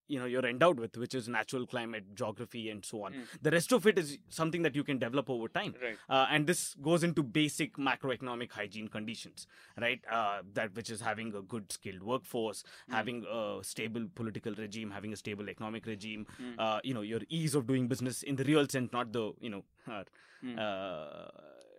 you 0.07 0.19
know 0.19 0.25
you're 0.25 0.45
endowed 0.45 0.79
with 0.79 0.97
which 0.97 1.15
is 1.19 1.27
natural 1.27 1.65
climate 1.65 2.05
geography 2.15 2.69
and 2.69 2.85
so 2.85 3.03
on 3.05 3.13
Mm. 3.13 3.23
the 3.47 3.51
rest 3.51 3.71
of 3.77 3.87
it 3.91 3.97
is 4.01 4.17
something 4.29 4.61
that 4.67 4.75
you 4.75 4.83
can 4.89 4.99
develop 4.99 5.29
over 5.29 5.47
time 5.47 5.73
Right. 5.81 5.97
uh, 6.09 6.25
and 6.29 6.47
this 6.51 6.75
goes 6.89 7.03
into 7.07 7.23
basic 7.23 7.77
macroeconomic 7.89 8.51
hygiene 8.51 8.87
conditions 8.87 9.47
right 9.85 10.01
uh, 10.11 10.41
that 10.53 10.75
which 10.75 10.89
is 10.89 11.01
having 11.01 11.33
a 11.35 11.41
good 11.41 11.71
skilled 11.71 12.03
workforce 12.03 12.63
having 12.89 13.23
a 13.39 13.41
stable 13.71 14.07
political 14.21 14.53
regime 14.63 14.91
having 14.91 15.13
a 15.13 15.21
stable 15.23 15.49
economic 15.55 15.85
regime 15.93 16.25
Mm. 16.41 16.55
uh, 16.59 16.79
you 16.83 16.93
know 16.93 17.01
your 17.01 17.21
ease 17.29 17.55
of 17.55 17.67
doing 17.67 17.87
business 17.87 18.21
in 18.23 18.35
the 18.35 18.43
real 18.53 18.67
sense 18.77 18.91
not 18.99 19.11
the 19.19 19.25
you 19.39 19.49
know 19.49 19.63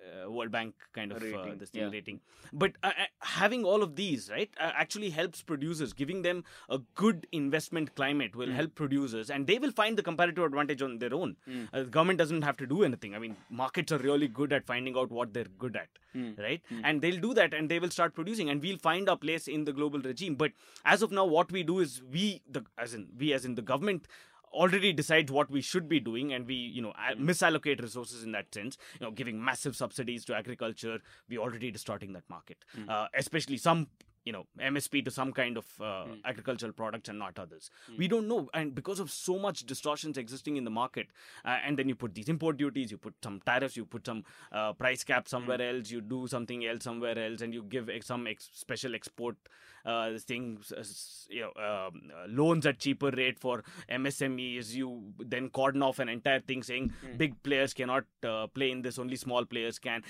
uh, 0.07 0.11
Mm. 0.17 0.23
uh, 0.23 0.27
uh, 0.27 0.31
World 0.31 0.51
Bank 0.51 0.75
kind 0.93 1.13
of 1.13 1.23
uh, 1.23 1.55
this 1.59 1.71
thing 1.71 1.83
yeah. 1.83 1.91
rating. 1.91 2.21
But 2.53 2.73
uh, 2.83 2.87
uh, 2.87 3.05
having 3.21 3.65
all 3.65 3.83
of 3.83 3.97
these, 3.97 4.31
right, 4.31 4.51
uh, 4.61 4.71
actually 4.75 5.11
helps 5.11 5.43
producers. 5.43 5.93
Giving 5.93 6.23
them 6.23 6.45
a 6.69 6.79
good 6.95 7.27
investment 7.33 7.95
climate 7.95 8.33
Hmm. 8.33 8.39
will 8.39 8.53
help 8.53 8.75
producers, 8.75 9.31
and 9.31 9.47
they 9.47 9.59
will 9.59 9.73
find 9.73 9.97
the 9.99 10.03
comparative 10.03 10.45
advantage 10.45 10.83
on 10.83 10.99
their 10.99 11.15
own. 11.15 11.37
Hmm. 11.45 11.65
Uh, 11.73 11.83
the 11.83 11.91
government 11.91 12.19
doesn't 12.19 12.43
have 12.43 12.57
to 12.59 12.67
do 12.67 12.83
anything. 12.85 13.15
I 13.15 13.19
mean, 13.19 13.37
markets 13.51 13.93
are 13.93 13.99
really 13.99 14.29
good 14.29 14.53
at 14.53 14.67
finding 14.67 14.97
out 14.97 15.11
what 15.11 15.33
they're 15.33 15.53
good 15.59 15.77
at, 15.77 15.89
Hmm. 16.13 16.33
right? 16.39 16.63
And 16.85 17.03
they'll 17.03 17.21
do 17.21 17.35
that, 17.35 17.55
and 17.55 17.71
they 17.71 17.79
will 17.79 17.91
start 17.91 18.15
producing, 18.15 18.51
and 18.51 18.63
we'll 18.63 18.79
find 18.79 19.09
our 19.09 19.17
place 19.17 19.49
in 19.49 19.65
the 19.65 19.73
global 19.73 20.01
regime. 20.01 20.35
But 20.37 20.53
as 20.85 21.03
of 21.03 21.11
now, 21.13 21.25
what 21.25 21.53
we 21.53 21.63
do 21.63 21.79
is 21.81 22.03
we, 22.03 22.43
the 22.49 22.65
as 22.79 22.95
in 22.95 23.09
we, 23.19 23.33
as 23.33 23.45
in 23.45 23.55
the 23.55 23.63
government 23.63 24.07
already 24.53 24.93
decides 24.93 25.31
what 25.31 25.51
we 25.51 25.61
should 25.61 25.89
be 25.89 26.01
doing 26.01 26.33
and 26.33 26.47
we 26.47 26.55
you 26.55 26.83
know 26.83 26.93
misallocate 27.19 27.81
resources 27.83 28.23
in 28.23 28.33
that 28.33 28.53
sense 28.55 28.79
you 28.99 29.07
know 29.07 29.11
giving 29.13 29.43
massive 29.45 29.77
subsidies 29.77 30.25
to 30.25 30.35
agriculture 30.35 30.99
we 31.29 31.39
already 31.39 31.71
distorting 31.71 32.13
that 32.13 32.25
market. 32.29 32.59
Uh, 32.89 33.07
especially 33.15 33.57
some 33.57 33.87
you 34.27 34.33
know 34.33 34.45
msp 34.69 35.05
to 35.07 35.11
some 35.11 35.33
kind 35.33 35.57
of 35.57 35.67
uh, 35.81 36.05
agricultural 36.25 36.73
products 36.73 37.09
and 37.09 37.19
not 37.19 37.39
others. 37.39 37.71
We 37.97 38.09
don't 38.09 38.27
know 38.29 38.49
and 38.53 38.75
because 38.75 39.01
of 39.01 39.11
so 39.11 39.39
much 39.39 39.65
distortions 39.67 40.19
existing 40.19 40.57
in 40.57 40.65
the 40.65 40.71
market 40.71 41.07
uh, 41.45 41.59
and 41.65 41.79
then 41.79 41.89
you 41.89 41.95
put 41.95 42.15
these 42.15 42.29
import 42.29 42.57
duties 42.57 42.91
you 42.91 42.99
put 42.99 43.15
some 43.23 43.41
tariffs 43.47 43.77
you 43.77 43.85
put 43.85 44.05
some 44.05 44.25
uh, 44.53 44.73
price 44.73 45.05
cap 45.05 45.29
somewhere 45.29 45.63
else 45.63 45.91
you 45.91 46.01
do 46.01 46.27
something 46.27 46.67
else 46.67 46.85
somewhere 46.85 47.19
else 47.27 47.41
and 47.41 47.55
you 47.55 47.63
give 47.63 47.89
ex- 47.89 48.07
some 48.07 48.27
ex- 48.27 48.51
special 48.53 48.95
export 48.97 49.37
uh, 49.85 50.11
things 50.19 50.73
uh, 50.77 50.83
you 51.31 51.43
know 51.43 51.53
um, 51.69 52.03
uh, 52.13 52.27
loans 52.29 52.67
at 52.67 52.79
cheaper 52.81 53.11
rate 53.13 53.39
for 53.39 53.63
msmes 53.89 54.75
you 54.75 55.13
then 55.21 55.49
cordon 55.51 55.83
off 55.83 56.01
an 56.01 56.09
entire 56.09 56.41
thing 56.41 56.63
saying 56.63 56.93
big 57.17 57.41
players 57.45 57.73
cannot 57.73 58.05
uh, 58.25 58.47
play 58.49 58.71
in 58.73 58.83
this 58.83 58.99
only 58.99 59.15
small 59.17 59.45
players 59.45 59.79
can. 59.79 60.03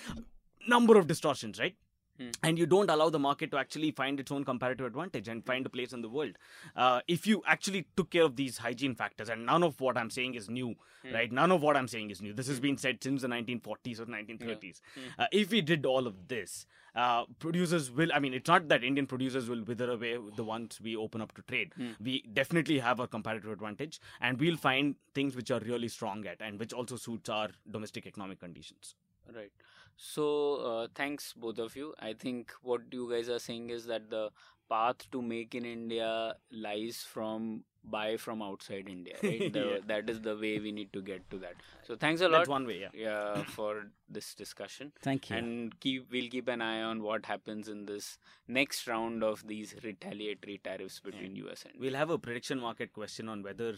Number 0.68 0.96
of 0.98 1.06
distortions 1.06 1.60
right 1.60 1.76
and 2.42 2.58
you 2.58 2.66
don't 2.66 2.90
allow 2.90 3.08
the 3.10 3.18
market 3.18 3.50
to 3.50 3.58
actually 3.58 3.90
find 3.90 4.20
its 4.20 4.30
own 4.30 4.44
comparative 4.44 4.86
advantage 4.86 5.28
and 5.28 5.44
find 5.44 5.66
a 5.66 5.68
place 5.68 5.92
in 5.92 6.02
the 6.02 6.08
world. 6.08 6.38
Uh, 6.74 7.00
if 7.08 7.26
you 7.26 7.42
actually 7.46 7.86
took 7.96 8.10
care 8.10 8.22
of 8.24 8.36
these 8.36 8.58
hygiene 8.58 8.94
factors, 8.94 9.28
and 9.28 9.44
none 9.46 9.62
of 9.62 9.80
what 9.80 9.96
I'm 9.96 10.10
saying 10.10 10.34
is 10.34 10.48
new, 10.48 10.74
right? 11.12 11.30
None 11.30 11.52
of 11.52 11.62
what 11.62 11.76
I'm 11.76 11.88
saying 11.88 12.10
is 12.10 12.20
new. 12.22 12.32
This 12.32 12.48
has 12.48 12.60
been 12.60 12.76
said 12.78 13.02
since 13.02 13.22
the 13.22 13.28
1940s 13.28 14.00
or 14.00 14.06
1930s. 14.06 14.80
Uh, 15.18 15.26
if 15.32 15.50
we 15.50 15.60
did 15.60 15.86
all 15.86 16.06
of 16.06 16.28
this, 16.28 16.66
uh, 16.94 17.24
producers 17.38 17.90
will. 17.90 18.10
I 18.14 18.18
mean, 18.18 18.32
it's 18.32 18.48
not 18.48 18.68
that 18.68 18.82
Indian 18.82 19.06
producers 19.06 19.48
will 19.48 19.62
wither 19.64 19.90
away 19.90 20.16
the 20.36 20.44
ones 20.44 20.80
we 20.80 20.96
open 20.96 21.20
up 21.20 21.34
to 21.34 21.42
trade. 21.42 21.72
We 22.02 22.22
definitely 22.32 22.78
have 22.78 23.00
a 23.00 23.06
comparative 23.06 23.50
advantage, 23.50 24.00
and 24.20 24.40
we'll 24.40 24.56
find 24.56 24.94
things 25.14 25.36
which 25.36 25.50
are 25.50 25.60
really 25.60 25.88
strong 25.88 26.26
at, 26.26 26.40
and 26.40 26.58
which 26.58 26.72
also 26.72 26.96
suits 26.96 27.28
our 27.28 27.50
domestic 27.70 28.06
economic 28.06 28.40
conditions. 28.40 28.94
Right. 29.34 29.50
So, 29.96 30.56
uh, 30.56 30.88
thanks 30.94 31.32
both 31.32 31.58
of 31.58 31.74
you. 31.76 31.94
I 31.98 32.12
think 32.12 32.52
what 32.62 32.82
you 32.90 33.10
guys 33.10 33.28
are 33.28 33.38
saying 33.38 33.70
is 33.70 33.86
that 33.86 34.10
the 34.10 34.30
path 34.68 35.10
to 35.12 35.22
make 35.22 35.54
in 35.54 35.64
India 35.64 36.34
lies 36.50 37.06
from 37.08 37.64
buy 37.88 38.16
from 38.16 38.42
outside 38.42 38.88
India. 38.88 39.14
Right? 39.22 39.52
The, 39.52 39.60
Yeah. 39.60 39.78
That 39.86 40.10
is 40.10 40.20
the 40.20 40.36
way 40.36 40.58
we 40.58 40.72
need 40.72 40.92
to 40.92 41.00
get 41.00 41.28
to 41.30 41.38
that. 41.38 41.54
So, 41.86 41.96
thanks 41.96 42.20
a 42.20 42.28
lot. 42.28 42.38
That's 42.38 42.48
one 42.48 42.66
way, 42.66 42.80
yeah. 42.80 42.88
yeah, 42.92 43.42
for 43.56 43.86
this 44.08 44.34
discussion. 44.34 44.92
Thank 45.02 45.30
you. 45.30 45.36
And 45.36 45.80
keep 45.80 46.10
we'll 46.10 46.28
keep 46.28 46.48
an 46.48 46.60
eye 46.60 46.82
on 46.82 47.02
what 47.02 47.26
happens 47.26 47.68
in 47.68 47.86
this 47.86 48.18
next 48.48 48.86
round 48.86 49.22
of 49.22 49.46
these 49.46 49.74
retaliatory 49.82 50.60
tariffs 50.62 51.00
between 51.00 51.36
US 51.36 51.64
and 51.64 51.74
We'll 51.78 51.94
have 51.94 52.10
a 52.10 52.18
prediction 52.18 52.60
market 52.60 52.92
question 52.92 53.28
on 53.28 53.42
whether 53.42 53.76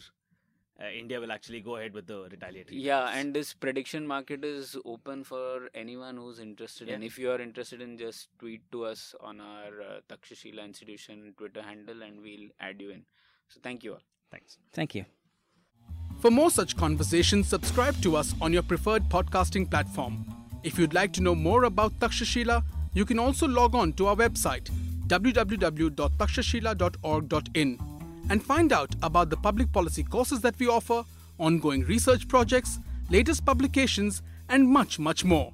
uh, 0.81 0.89
India 0.89 1.19
will 1.19 1.31
actually 1.31 1.61
go 1.61 1.75
ahead 1.75 1.93
with 1.93 2.07
the 2.07 2.27
retaliatory. 2.31 2.77
Yeah, 2.77 2.99
tariffs. 2.99 3.17
and 3.17 3.33
this 3.33 3.53
prediction 3.53 4.07
market 4.07 4.45
is 4.45 4.77
open 4.85 5.23
for 5.23 5.69
anyone 5.73 6.15
who's 6.17 6.39
interested. 6.39 6.89
And 6.89 7.03
if 7.03 7.19
you 7.19 7.31
are 7.31 7.41
interested 7.41 7.81
in, 7.81 7.97
just 7.97 8.29
tweet 8.39 8.61
to 8.71 8.85
us 8.85 9.13
on 9.19 9.41
our 9.41 9.81
uh, 9.81 9.99
Takshashila 10.07 10.63
Institution 10.63 11.33
Twitter 11.37 11.61
handle, 11.61 12.01
and 12.01 12.21
we'll 12.21 12.49
add 12.59 12.81
you 12.81 12.91
in. 12.91 13.03
So 13.49 13.59
thank 13.61 13.83
you 13.83 13.93
all. 13.93 14.01
thanks. 14.31 14.57
Thank 14.73 14.95
you. 14.95 15.05
For 16.19 16.31
more 16.31 16.51
such 16.51 16.77
conversations, 16.77 17.47
subscribe 17.47 17.99
to 18.01 18.15
us 18.15 18.33
on 18.41 18.53
your 18.53 18.63
preferred 18.63 19.09
podcasting 19.09 19.69
platform. 19.69 20.25
If 20.63 20.77
you'd 20.77 20.93
like 20.93 21.13
to 21.13 21.21
know 21.21 21.35
more 21.35 21.63
about 21.63 21.93
Takshashila, 21.99 22.63
you 22.93 23.05
can 23.05 23.19
also 23.19 23.47
log 23.47 23.75
on 23.75 23.93
to 23.93 24.07
our 24.07 24.15
website 24.15 24.69
www.takshashila.org.in 25.07 27.98
and 28.29 28.43
find 28.43 28.71
out 28.71 28.93
about 29.03 29.29
the 29.29 29.37
public 29.37 29.71
policy 29.71 30.03
courses 30.03 30.41
that 30.41 30.57
we 30.59 30.67
offer, 30.67 31.03
ongoing 31.37 31.81
research 31.85 32.27
projects, 32.27 32.79
latest 33.09 33.45
publications, 33.45 34.21
and 34.49 34.67
much, 34.67 34.99
much 34.99 35.23
more. 35.23 35.51